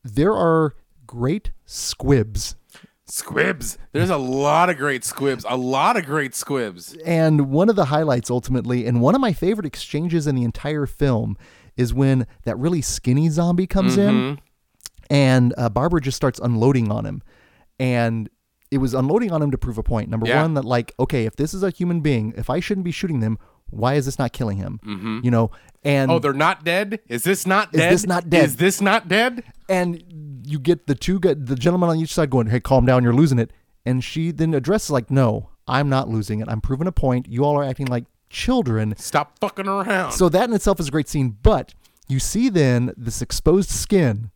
[0.03, 0.75] there are
[1.05, 2.55] great squibs
[3.11, 3.77] squibs.
[3.91, 5.43] There's a lot of great squibs.
[5.49, 6.95] A lot of great squibs.
[7.05, 10.85] And one of the highlights, ultimately, and one of my favorite exchanges in the entire
[10.85, 11.35] film,
[11.75, 14.39] is when that really skinny zombie comes in
[15.09, 17.21] and uh, Barbara just starts unloading on him.
[17.79, 18.29] And
[18.71, 20.09] it was unloading on him to prove a point.
[20.09, 20.41] Number Yeah.
[20.41, 23.19] one, that, like, okay, if this is a human being, if I shouldn't be shooting
[23.19, 23.37] them,
[23.71, 24.79] why is this not killing him?
[24.85, 25.19] Mm-hmm.
[25.23, 25.51] You know,
[25.83, 26.99] and Oh, they're not dead.
[27.07, 27.93] Is this not dead?
[27.93, 28.43] Is this not dead?
[28.45, 29.43] Is this not dead?
[29.69, 30.03] and
[30.45, 33.13] you get the two gu- the gentleman on each side going, "Hey, calm down, you're
[33.13, 33.51] losing it."
[33.85, 36.47] And she then addresses like, "No, I'm not losing it.
[36.49, 37.27] I'm proving a point.
[37.29, 40.11] You all are acting like children." Stop fucking around.
[40.13, 41.75] So that in itself is a great scene, but
[42.07, 44.31] you see then this exposed skin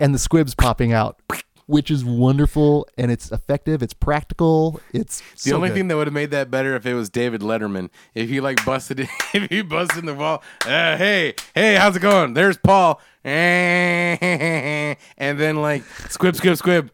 [0.00, 1.20] and the squibs popping out,
[1.68, 5.74] which is wonderful and it's effective, it's practical, it's the so only good.
[5.74, 7.90] thing that would have made that better if it was David Letterman.
[8.14, 10.42] If he like busted it, if he busted in the wall.
[10.64, 12.32] Uh, hey, hey, how's it going?
[12.34, 13.00] There's Paul.
[13.24, 16.90] And then like squib, squib, squib.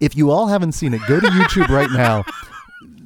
[0.00, 2.24] if you all haven't seen it, go to YouTube right now.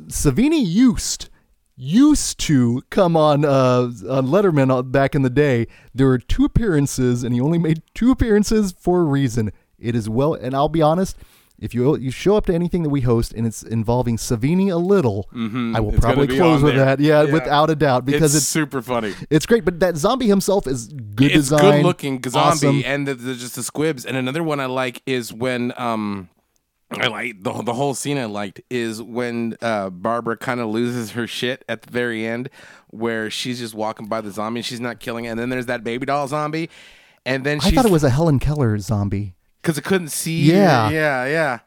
[0.07, 1.29] Savini used
[1.77, 5.67] used to come on uh, on Letterman uh, back in the day.
[5.95, 9.53] There were two appearances, and he only made two appearances for a reason.
[9.85, 11.17] It is well, and I'll be honest.
[11.57, 14.77] If you you show up to anything that we host and it's involving Savini a
[14.77, 15.89] little, I will Mm-hmm.
[15.91, 16.85] It's probably close with there.
[16.85, 17.01] that.
[17.01, 17.33] Yeah, Yeah.
[17.33, 19.15] without a doubt, because it's, it's super funny.
[19.31, 19.65] it's great.
[19.65, 22.83] But that zombie himself is good it's design, good looking zombie awesome.
[22.85, 26.29] and the, the, just the squibs and another one i like is when um
[26.91, 31.13] i like the, the whole scene i liked is when uh barbara kind of loses
[31.13, 32.51] her shit at the very end
[32.91, 35.67] where she's just walking by the zombie and she's not killing it and then there's
[35.67, 36.69] that baby doll zombie
[37.25, 39.35] and then I thought it was a Helen Keller zombie.
[39.65, 40.91] Because it couldn't see Yeah.
[40.91, 41.59] yeah yeah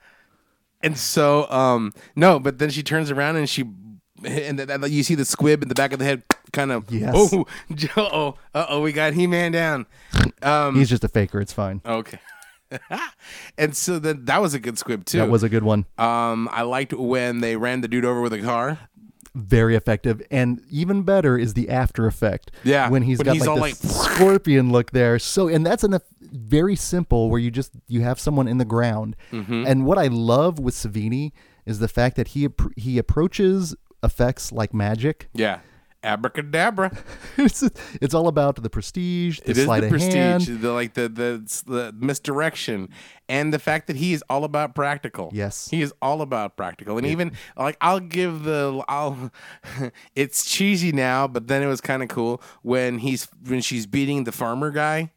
[0.83, 3.65] and so um no but then she turns around and she
[4.23, 6.21] and then you see the squib in the back of the head
[6.53, 7.13] kind of Yes.
[7.15, 7.45] oh
[7.97, 9.87] oh uh-oh we got he-man down
[10.43, 11.41] um He's just a faker.
[11.41, 11.81] It's fine.
[11.85, 12.19] Okay.
[13.57, 15.17] and so then that was a good squib too.
[15.19, 15.85] That was a good one.
[15.97, 18.77] um I liked when they ran the dude over with a car.
[19.37, 23.47] Very effective and even better is the after effect Yeah, when he's when got he's
[23.47, 27.51] like this like- scorpion look there so and that's an eff- very simple where you
[27.51, 29.65] just you have someone in the ground Mm-hmm.
[29.67, 31.31] and what i love with savini
[31.65, 35.59] is the fact that he he approaches effects like magic Yeah.
[36.03, 36.95] Abracadabra.
[37.37, 37.63] it's,
[38.01, 41.93] it's all about the prestige the It is the prestige, the like the, the the
[41.97, 42.89] misdirection,
[43.27, 45.29] and the fact that he is all about practical.
[45.33, 45.69] Yes.
[45.69, 49.31] he is all about practical, and even like I'll give the I'll.
[50.15, 54.23] it's cheesy now, but then it was kind of cool when he's when she's beating
[54.23, 55.11] the farmer guy,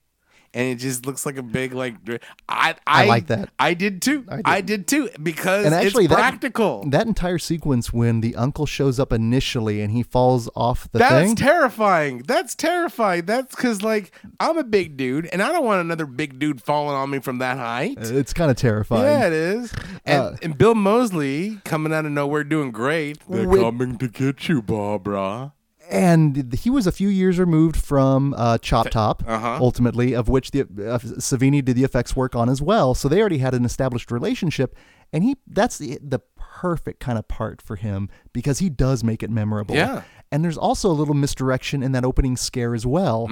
[0.53, 2.05] and it just looks like a big like.
[2.05, 3.51] dr- I I, like that.
[3.59, 4.25] I did too.
[4.45, 6.85] I did, too because And actually, it's that- practical.
[6.89, 11.27] That entire sequence when the uncle shows up initially and he falls off the That's
[11.27, 11.37] thing.
[11.37, 12.25] terrifying.
[12.27, 13.27] That's terrifying.
[13.27, 16.97] That's because like I'm a big dude, and I don't want another big dude falling
[16.97, 17.99] on me from that height.
[18.01, 19.03] it's kind of terrifying.
[19.05, 19.73] Yeah, it is.
[20.05, 23.19] And, Uh, and Bill Moseley coming out of nowhere doing great.
[23.29, 25.53] They're coming to get you, Barbara.
[25.91, 29.59] And he was a few years removed from uh, Chop Top, Uh-huh.
[29.61, 32.95] ultimately, of which the uh, Savini did the effects work on as well.
[32.95, 34.75] So they already had an established relationship,
[35.13, 39.23] and he that's the, the perfect kind of part for him because he does make
[39.23, 39.75] it memorable.
[39.75, 40.03] Yeah.
[40.33, 43.27] And there's also a little misdirection in that opening scare as well,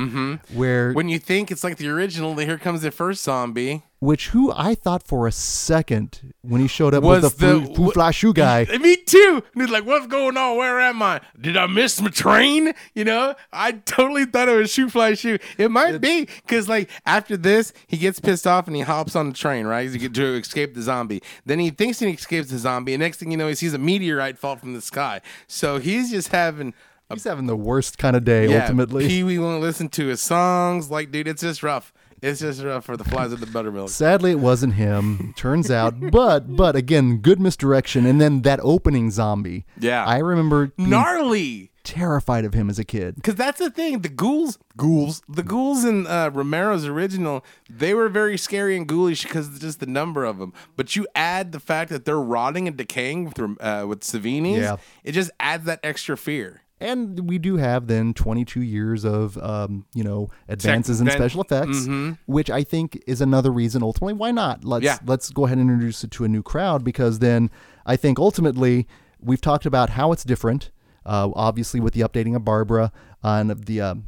[0.52, 3.84] where When you think it's like the original, here comes the first zombie.
[4.00, 7.66] Which who I thought for a second when he showed up Was with the, the-
[7.66, 8.64] Fu- Fu Fla Shu guy.
[8.80, 9.42] Me too.
[9.52, 10.56] And he's like, "What's going on?
[10.56, 11.20] Where am I?
[11.40, 15.38] Did I miss my train?" You know, I totally thought it was shoe fly shoe.
[15.56, 19.28] It might be because like after this, he gets pissed off and he hops on
[19.28, 19.90] the train, right?
[19.90, 21.22] To get to escape the zombie.
[21.44, 23.78] Then he thinks he escapes the zombie, and next thing you know, he sees a
[23.78, 25.20] meteorite fall from the sky.
[25.46, 26.74] So he's just having.
[27.10, 29.08] A, He's having the worst kind of day, yeah, ultimately.
[29.08, 30.90] Pee Wee won't listen to his songs.
[30.90, 31.90] Like, dude, it's just rough.
[32.22, 33.88] It's just rough for the flies of the buttermilk.
[33.90, 35.34] Sadly, it wasn't him.
[35.36, 38.06] Turns out, but but again, good misdirection.
[38.06, 39.64] And then that opening zombie.
[39.78, 40.04] Yeah.
[40.04, 41.70] I remember being Gnarly.
[41.84, 43.14] terrified of him as a kid.
[43.16, 44.00] Because that's the thing.
[44.00, 49.22] The ghouls, ghouls, the ghouls in uh, Romero's original, they were very scary and ghoulish
[49.22, 50.52] because of just the number of them.
[50.76, 54.76] But you add the fact that they're rotting and decaying with uh, with Savini's, Yeah.
[55.04, 56.62] it just adds that extra fear.
[56.80, 61.40] And we do have then 22 years of um, you know advances in then- special
[61.42, 61.86] effects,
[62.26, 63.82] which I think is another reason.
[63.82, 64.64] Ultimately, why not?
[64.64, 64.98] Let's Yeah.
[65.04, 67.50] let's go ahead and introduce it to a new crowd because then
[67.84, 68.86] I think ultimately
[69.20, 70.70] we've talked about how it's different.
[71.06, 74.04] Uh, obviously, with the updating of Barbara and the um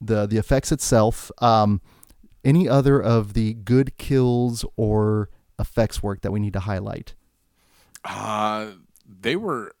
[0.00, 1.30] the the effects itself.
[1.38, 1.80] Um,
[2.44, 7.14] any other of the good kills or effects work that we need to highlight?
[8.04, 8.72] Uh,
[9.08, 9.72] they were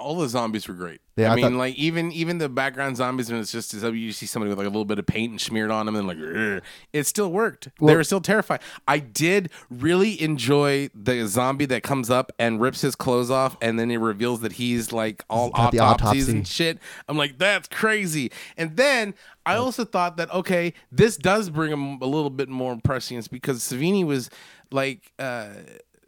[0.00, 1.00] all the zombies were great.
[1.16, 4.12] Yeah, I I mean, thought- like even even the background zombies, and it's just you
[4.12, 6.16] see somebody with like a little bit of paint and smeared on them, and like
[6.18, 7.68] "Ugh," it still worked.
[7.80, 8.60] they were still terrifying.
[8.88, 13.78] I did really enjoy the zombie that comes up and rips his clothes off, and
[13.78, 16.32] then it reveals that he's like all autopsies autopsy.
[16.32, 16.78] and shit.
[17.08, 18.32] I'm like, that's crazy.
[18.56, 22.78] And then I also thought that okay, this does bring him a little bit more
[22.82, 24.30] prescience because Savini was
[24.70, 25.12] like.
[25.18, 25.48] uh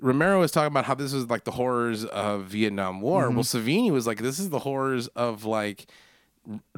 [0.02, 3.26] Romero was talking about how this was like the horrors of Vietnam War.
[3.26, 3.36] Mm-hmm.
[3.36, 5.86] Well, Savini was like, this is the horrors of like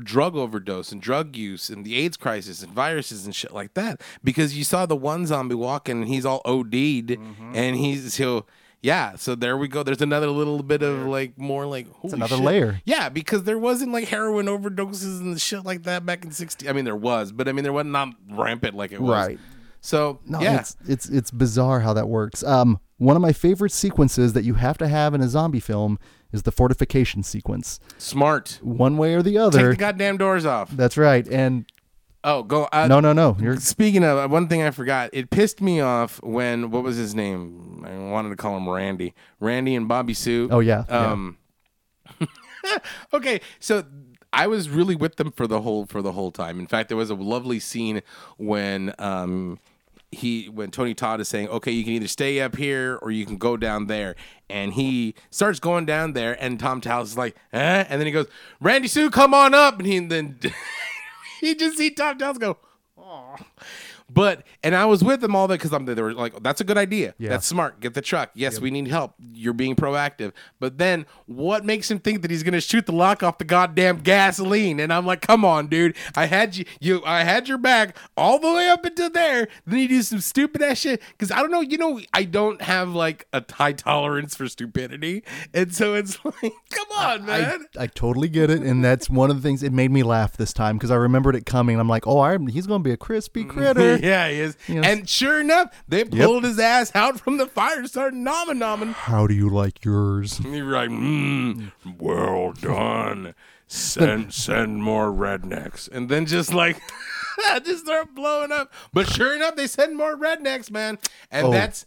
[0.03, 4.01] drug overdose and drug use and the AIDS crisis and viruses and shit like that.
[4.22, 7.53] Because you saw the one zombie walking and he's all OD'd Mm-hmm.
[7.55, 8.47] and he's he'll
[8.83, 9.16] yeah.
[9.16, 9.83] So there we go.
[9.83, 12.45] There's another little bit of like more like another shit.
[12.45, 12.83] layer.
[12.85, 16.68] Yeah, because there wasn't like heroin overdoses and shit like that back in '60.
[16.68, 19.11] I mean, there was, but I mean, there wasn't not rampant like it was.
[19.11, 19.39] Right.
[19.81, 22.45] So No, yeah, it's it's it's bizarre how that works.
[22.45, 25.99] Um, one of my favorite sequences that you have to have in a zombie film
[26.33, 27.79] is the fortification sequence.
[27.99, 28.59] smart.
[28.63, 29.59] One way or the other.
[29.59, 30.71] Take the goddamn doors off.
[30.71, 31.27] That's right.
[31.29, 31.67] And
[32.27, 32.67] Oh, go.
[32.73, 33.37] Uh, no, no, no.
[33.39, 37.15] You're Speaking of one thing I forgot, it pissed me off when what was his
[37.15, 37.85] name?
[37.87, 40.49] I wanted to call him Randy, Randy and Bobby Sue.
[40.51, 41.13] Oh, yeah, yeah.
[41.13, 41.37] Um.
[43.13, 43.85] okay, so
[44.33, 46.59] I was really with them for the whole for the whole time.
[46.59, 48.01] In fact, there was a lovely scene
[48.39, 49.59] when um
[50.15, 53.27] he when Tony Todd is saying, "Okay, you can either stay up here or you
[53.27, 54.17] can go down there,"
[54.49, 58.12] and he starts going down there, and Tom Tallis is like, "Eh," and then he
[58.12, 58.27] goes,
[58.61, 60.39] "Randy Sue, come on up," and he and then
[61.41, 62.59] he just see Tom Tallis go.
[62.97, 63.37] "Aw."
[64.11, 66.65] But and I was with them all that because I'm they were like, that's a
[66.65, 67.15] good idea.
[67.19, 67.31] Yeah.
[67.31, 67.81] That's smart.
[67.81, 68.31] Get the truck.
[68.35, 69.15] Yes, we need help.
[69.33, 70.33] You're being proactive.
[70.61, 73.99] But then what makes him think that he's gonna shoot the lock off the goddamn
[73.99, 74.79] gasoline?
[74.79, 75.97] And I'm like, come on, dude.
[76.15, 79.49] I had you you I had your back all the way up into there.
[79.67, 81.03] Then you do some stupid ass shit.
[81.19, 85.23] Cause I don't know, you know, I don't have like a high tolerance for stupidity.
[85.53, 87.67] And so it's like, come on, I, man.
[87.79, 89.63] I totally get it, and that's one of the things.
[89.63, 91.79] It made me laugh this time because I remembered it coming.
[91.79, 93.94] I'm like, oh, I, he's going to be a crispy critter.
[94.03, 94.57] yeah, he is.
[94.69, 94.83] know.
[94.83, 98.93] And sure enough, they pulled his ass out from the fire and started nomming nomming.
[98.93, 100.39] How do you like yours?
[100.39, 103.35] And you're like, mm, well done.
[103.67, 105.91] Send send more rednecks.
[105.91, 106.81] And then just like
[107.65, 108.73] just start blowing up.
[108.93, 110.99] But sure enough, they send more rednecks, man.
[111.31, 111.51] And Oh.
[111.51, 111.87] that's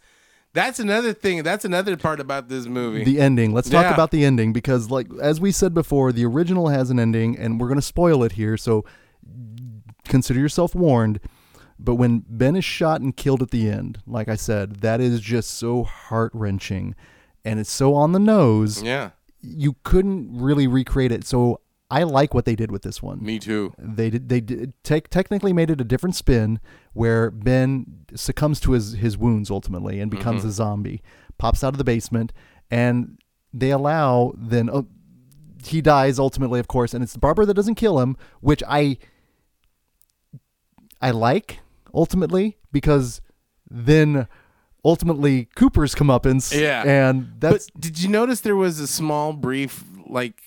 [0.53, 1.43] that's another thing.
[1.43, 3.03] That's another part about this movie.
[3.03, 3.53] The ending.
[3.53, 3.93] Let's talk Yeah.
[3.93, 7.59] about the ending because, like as we said before, the original has an ending, and
[7.61, 8.57] we're going to spoil it here.
[8.57, 8.83] So
[10.05, 11.19] consider yourself warned.
[11.79, 15.21] But when Ben is shot and killed at the end, like I said, that is
[15.21, 16.95] just so heart wrenching,
[17.45, 18.81] and it's so on the nose.
[18.81, 19.11] yeah.
[19.39, 21.23] You couldn't really recreate it.
[21.23, 23.23] So I like what they did with this one.
[23.23, 23.73] Me too.
[23.77, 24.27] They did.
[24.27, 26.59] They did, tech technically made it a different spin,
[26.93, 30.49] where Ben succumbs to his his wounds ultimately and becomes mm-hmm.
[30.49, 31.01] a zombie,
[31.37, 32.33] pops out of the basement,
[32.69, 33.19] and
[33.53, 34.87] they allow then oh,
[35.63, 38.97] he dies ultimately, of course, and it's Barbara that doesn't kill him, which I
[41.01, 41.59] I like
[41.93, 43.21] ultimately because
[43.69, 44.27] then
[44.85, 46.83] ultimately Cooper's comeuppance, Yeah.
[46.85, 50.41] and that's But did you notice there was a small brief like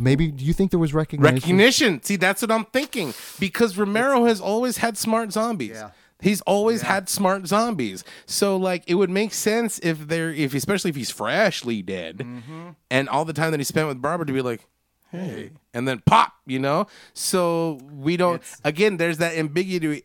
[0.00, 0.32] maybe.
[0.32, 1.34] Do you think there was recognition?
[1.36, 2.02] recognition?
[2.02, 5.70] See, that's what I'm thinking because Romero has always had smart zombies.
[5.76, 5.90] Yeah.
[6.20, 8.02] He's always had smart zombies.
[8.26, 12.70] So like it would make sense if they're if especially if he's freshly dead Mm-hmm.
[12.90, 14.66] and all the time that he spent with Barbara to be like,
[15.12, 16.88] hey, and then pop, you know?
[17.12, 20.02] So we don't again, there's that ambiguity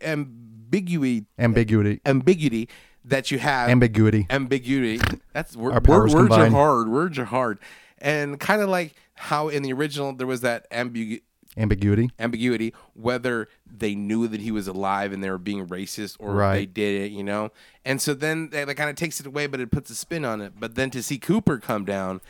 [0.72, 2.02] ambiguity Ambiguity.
[2.06, 2.70] ambiguity
[3.06, 4.28] that you have Ambiguity.
[4.30, 5.00] ambiguity.
[5.34, 6.54] That's wor- Our powers wor- words combined.
[6.54, 6.90] are hard.
[6.90, 7.60] Words are hard,
[8.00, 11.22] and kind of like how in the original there was that ambigu-
[11.58, 12.10] Ambiguity.
[12.20, 16.54] ambiguity whether they knew that he was alive and they were being racist or Right.
[16.56, 17.52] they did it, you know.
[17.84, 20.24] And so then that, that kind of takes it away, but it puts a spin
[20.26, 20.54] on it.
[20.60, 22.22] But then to see Cooper come down,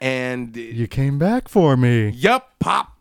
[0.00, 2.08] and You came back for me.
[2.10, 2.91] yup, pop,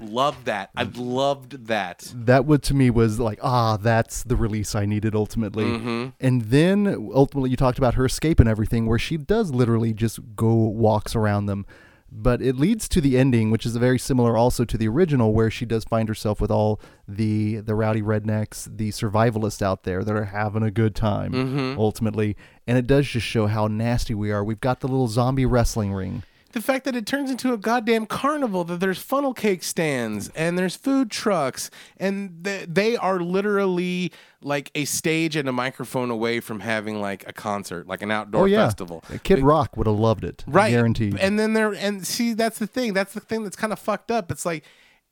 [0.00, 0.70] loved that.
[0.76, 2.12] I loved that.
[2.14, 6.08] that would to me was like ah that's the release i needed ultimately Mm-hmm.
[6.20, 10.18] and then ultimately you talked about her escape and everything where she does literally just
[10.36, 11.66] go walks around them
[12.12, 15.50] but it leads to the ending which is very similar also to the original where
[15.50, 20.14] she does find herself with all the the rowdy rednecks the survivalists out there that
[20.16, 21.78] are having a good time Mm-hmm.
[21.78, 22.36] ultimately
[22.66, 25.92] and it does just show how nasty we are we've got the little zombie wrestling
[25.92, 26.22] ring
[26.52, 30.58] the fact that it turns into a goddamn carnival that there's funnel cake stands and
[30.58, 36.40] there's food trucks and th- they are literally like a stage and a microphone away
[36.40, 39.98] from having like a concert like an outdoor oh yeah festival kid rock would have
[39.98, 43.44] loved it right guaranteed and then there and see that's the thing that's the thing
[43.44, 44.64] that's kind of fucked up it's like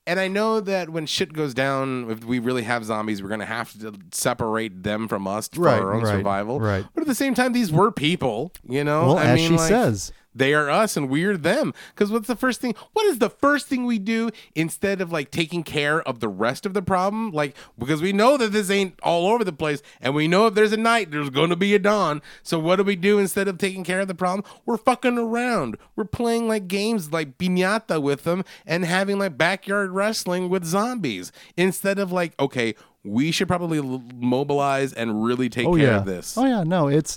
[0.06, 3.44] and I know that when shit goes down, if we really have zombies, we're gonna
[3.44, 6.58] have to separate them from us for Right, our own right, survival.
[6.58, 6.82] right.
[6.94, 9.08] But at the same time, these were people, you know.
[9.08, 10.12] Well, I as mean, she like, says.
[10.38, 11.74] They are us and we're them.
[11.94, 12.74] Because what's the first thing?
[12.92, 16.64] What is the first thing we do instead of like taking care of the rest
[16.66, 17.30] of the problem?
[17.32, 20.54] Like, because we know that this ain't all over the place and we know if
[20.54, 22.22] there's a night, there's going to be a dawn.
[22.42, 24.44] So what do we do instead of taking care of the problem?
[24.64, 25.76] We're fucking around.
[25.96, 31.32] We're playing like games like piñata with them and having like backyard wrestling with zombies
[31.56, 32.74] instead of like, okay,
[33.04, 36.36] we should probably l- mobilize and really take oh care yeah of this.
[36.36, 37.16] oh yeah no it's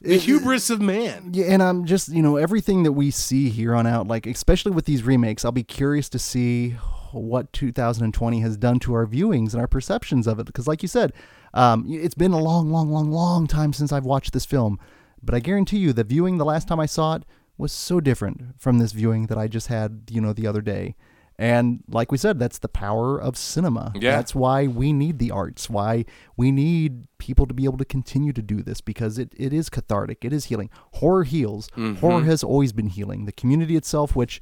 [0.00, 1.30] the hubris of man.
[1.32, 4.72] Yeah, and I'm just you know everything that we see here on out, like especially
[4.72, 6.76] with these remakes, I'll be curious to see
[7.12, 10.46] what 2020 has done to our viewings and our perceptions of it.
[10.46, 11.12] Because, like you said,
[11.54, 14.78] um, it's been a long, long, long, long time since I've watched this film,
[15.22, 17.24] but I guarantee you, the viewing the last time I saw it
[17.58, 20.96] was so different from this viewing that I just had, you know, the other day.
[21.40, 23.92] And like we said, that's the power of cinema.
[23.94, 24.14] Yeah.
[24.16, 26.04] That's why we need the arts, why
[26.36, 29.70] we need people to be able to continue to do this because it, it is
[29.70, 30.68] cathartic, it is healing.
[30.94, 31.70] Horror heals.
[32.00, 33.24] Horror has always been healing.
[33.24, 34.38] The community itself, which,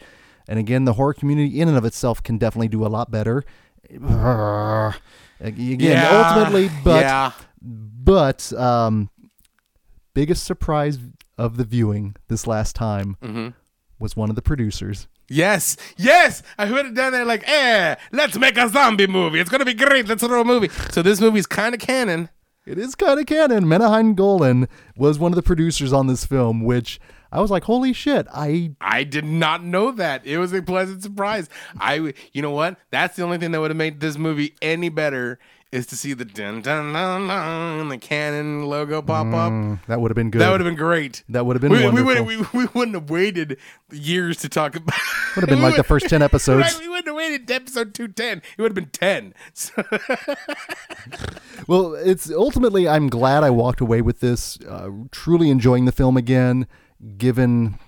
[0.49, 3.45] and again, the horror community in and of itself can definitely do a lot better.
[5.41, 6.11] Again, Yeah.
[6.35, 7.31] ultimately, but yeah.
[7.63, 9.09] but um,
[10.15, 10.99] biggest surprise
[11.37, 13.49] of the viewing this last time Mm-hmm.
[14.01, 15.07] was one of the producers.
[15.29, 16.43] Yes, yes.
[16.57, 19.41] I heard it down there like, eh, let's make a zombie movie.
[19.41, 20.09] It's gonna be great.
[20.09, 20.69] Let's throw a movie.
[20.91, 22.31] So this movie's kind of Cannon.
[22.67, 23.69] It is kind of Cannon.
[23.69, 27.01] Menahem Golan was one of the producers on this film, which
[27.31, 28.27] I was like, holy shit!
[28.33, 30.27] I I did not know that.
[30.27, 31.49] It was a pleasant surprise.
[31.79, 32.77] I, you know what?
[32.91, 35.39] That's the only thing that would have made this movie any better
[35.71, 39.79] is to see the dun dun dun dun and the Cannon logo pop up.
[39.87, 40.41] that would have been good.
[40.41, 41.25] That would have been great.
[41.29, 42.25] That would have been we, we, wonderful.
[42.25, 43.59] would, we, we wouldn't have waited
[43.93, 44.95] years to talk about.
[45.37, 46.73] Would have been like the first 10 episodes.
[46.73, 48.39] Right, we wouldn't have waited to episode two ten.
[48.57, 49.35] It would have been ten.
[49.53, 49.73] So,
[51.69, 56.17] Well, it's ultimately I'm glad I walked away with this uh, truly enjoying the film
[56.17, 56.67] again
[57.17, 57.79] given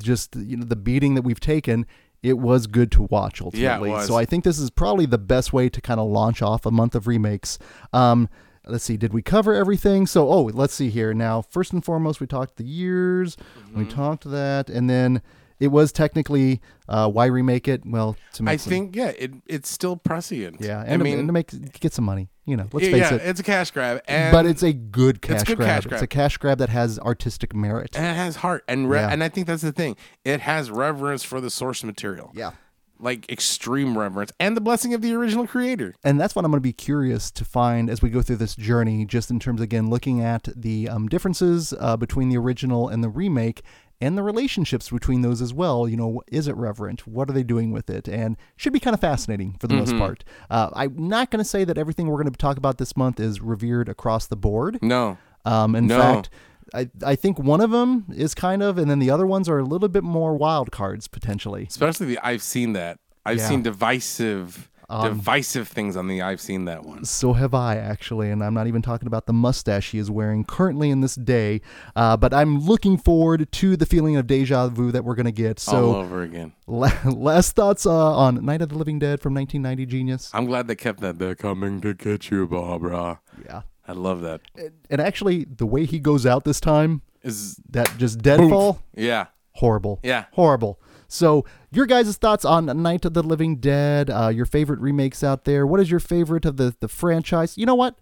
[0.00, 1.84] just you know the beating that we've taken
[2.24, 3.90] it was good to watch ultimately.
[3.90, 4.06] was.
[4.08, 6.70] So I think this is probably the best way to kind of launch off a
[6.70, 7.58] month of remakes.
[7.92, 8.28] Um
[8.66, 10.06] let's see did we cover everything?
[10.06, 11.12] So oh, let's see here.
[11.12, 13.78] Now, first and foremost we talked the years, Mm-hmm.
[13.78, 15.20] we talked that and then
[15.60, 17.82] it was technically uh, why remake it?
[17.86, 20.60] Well, to make I some- think yeah, it it's still prescient.
[20.60, 22.66] yeah, I and, to- mean, and to make get some money, you know.
[22.72, 23.22] Let's yeah, face yeah, it.
[23.28, 25.68] it's a cash grab, and but it's a good cash good grab.
[25.68, 26.02] cash It's grab.
[26.02, 27.96] a cash grab that has artistic merit.
[27.96, 29.10] and it has heart and re- Yeah.
[29.10, 29.96] and I think that's the thing.
[30.24, 32.30] It has reverence for the source material.
[32.34, 32.52] Yeah.
[33.00, 35.94] like extreme reverence and the blessing of the original creator.
[36.04, 38.54] And that's what I'm going to be curious to find as we go through this
[38.54, 43.02] journey, just in terms, again, looking at the um, differences uh, between the original and
[43.02, 43.62] the remake
[44.04, 45.88] and the relationships between those as well.
[45.88, 47.06] You know, is it reverent?
[47.06, 48.08] What are they doing with it?
[48.08, 50.24] And should be kind of fascinating for the most part.
[50.50, 53.18] Uh, I'm not going to say that everything we're going to talk about this month
[53.20, 54.78] is revered across the board.
[54.82, 55.18] No.
[55.44, 55.98] Um, in No.
[55.98, 56.30] fact,
[56.74, 59.58] I, I think one of them is kind of, and then the other ones are
[59.58, 61.66] a little bit more wild cards potentially.
[61.68, 62.98] Especially the I've seen that.
[63.26, 63.48] I've Yeah.
[63.48, 64.68] seen divisive
[65.02, 67.04] divisive things on the I've seen that one.
[67.04, 70.44] So have I, actually, and I'm not even talking about the mustache he is wearing
[70.44, 71.60] currently in this day.
[71.96, 75.32] Uh, but I'm looking forward to the feeling of deja vu that we're going to
[75.32, 75.66] get.
[75.68, 76.52] all So, over again.
[76.66, 80.30] la- last thoughts uh, on Night of the Living Dead from 1990 Genius.
[80.32, 81.18] I'm glad they kept that.
[81.18, 83.20] They're coming to get you, Barbara.
[83.44, 83.62] Yeah.
[83.86, 84.40] I love that.
[84.88, 89.26] And actually, the way he goes out this time, Is that just deadfall, yeah.
[89.52, 90.00] horrible.
[90.02, 90.24] Yeah.
[90.32, 90.80] Horrible.
[91.14, 95.44] So, your guys' thoughts on Night of the Living Dead, uh, your favorite remakes out
[95.44, 95.64] there.
[95.64, 97.56] What is your favorite of the, the franchise?
[97.56, 98.00] You know what?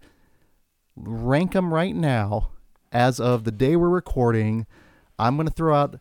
[0.95, 2.49] Rank them right now.
[2.91, 4.65] As of the day we're recording,
[5.19, 5.99] I'm going to throw out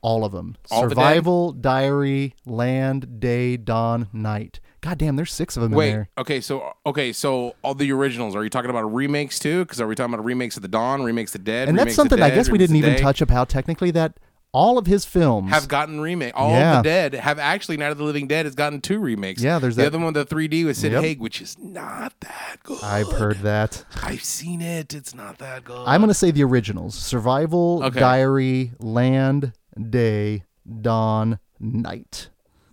[0.00, 4.60] all of them All the Survival, Diary, Land, Day, Dawn, Night.
[4.80, 5.90] God damn, there's six of them in Wait.
[5.90, 6.08] there.
[6.16, 6.40] Okay.
[6.40, 7.12] So okay.
[7.12, 8.34] So all the originals.
[8.34, 9.64] Are you talking about remakes too?
[9.66, 11.94] Because are we talking about remakes of the Dawn, remakes of the Dead, And that's
[11.94, 14.18] something of I guess we didn't even touch up how technically that
[14.52, 16.32] all of his films Have gotten remake.
[16.34, 16.78] All Yeah.
[16.78, 19.42] of the Dead have actually Night of the Living Dead has gotten two remakes.
[19.42, 21.02] Yeah, there's the that- other one, the 3D with Sid Yep.
[21.02, 22.82] Haig, which is not that good.
[22.82, 23.84] I've heard that.
[24.02, 24.92] I've seen it.
[24.92, 25.84] It's not that good.
[25.86, 28.00] I'm going to say the originals Survival, Okay.
[28.00, 29.52] Diary, Land,
[29.88, 30.42] Day,
[30.80, 32.28] Dawn, Night.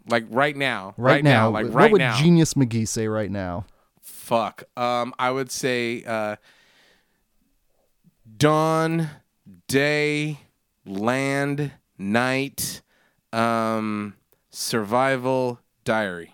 [0.09, 0.93] like right now.
[0.97, 2.17] Right, now, Like what right would now.
[2.17, 3.65] Genius McGee say right now?
[4.01, 4.63] Fuck.
[4.75, 6.37] Um, I would say uh,
[8.37, 9.09] dawn,
[9.67, 10.39] day,
[10.87, 12.81] land, night,
[13.33, 14.15] um,
[14.49, 16.33] survival, diary.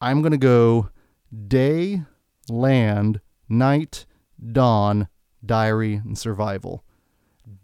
[0.00, 0.90] I'm going to go
[1.48, 2.02] Day,
[2.48, 4.06] Land, Night,
[4.52, 5.08] Dawn,
[5.44, 6.84] Diary, and Survival.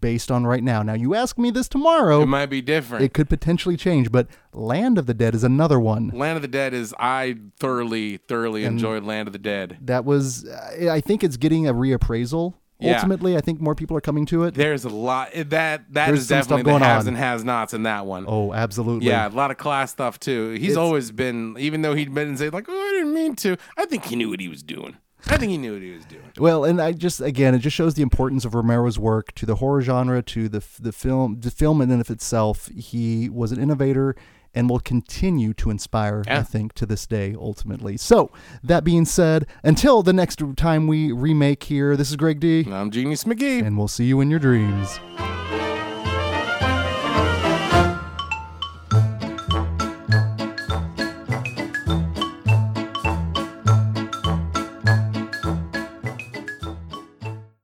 [0.00, 0.82] Based on right now.
[0.82, 3.04] Now, you ask me this tomorrow, It might be different.
[3.04, 6.08] it could potentially change, but Land of the Dead is another one.
[6.08, 9.76] Land of the Dead is I thoroughly, thoroughly enjoyed Land of the Dead.
[9.82, 12.54] That was, I think it's getting a reappraisal.
[12.80, 12.94] Yeah.
[12.96, 14.54] Ultimately, I think more people are coming to it.
[14.54, 17.08] There's a lot eh, that that There's is definitely the haves on.
[17.08, 18.24] and has nots in that one.
[18.26, 19.08] Oh, absolutely.
[19.08, 20.50] Yeah, a lot of class stuff too.
[20.52, 23.36] He's It's- always been, even though he'd been and say like, "Oh, I didn't mean
[23.36, 24.96] to." I think he knew what he was doing.
[25.26, 26.22] I think he knew what he was doing.
[26.38, 29.56] Well, and I just again, it just shows the importance of Romero's work to the
[29.56, 32.68] horror genre, to the the film, the film in and of itself.
[32.74, 34.16] He was an innovator
[34.54, 37.96] and will continue to inspire, I think, to this day, ultimately.
[37.96, 38.30] So,
[38.62, 42.90] that being said, until the next time we remake here, this is Greg D, I'm
[42.90, 43.64] Genius McGee.
[43.64, 44.98] and we'll see you in your dreams.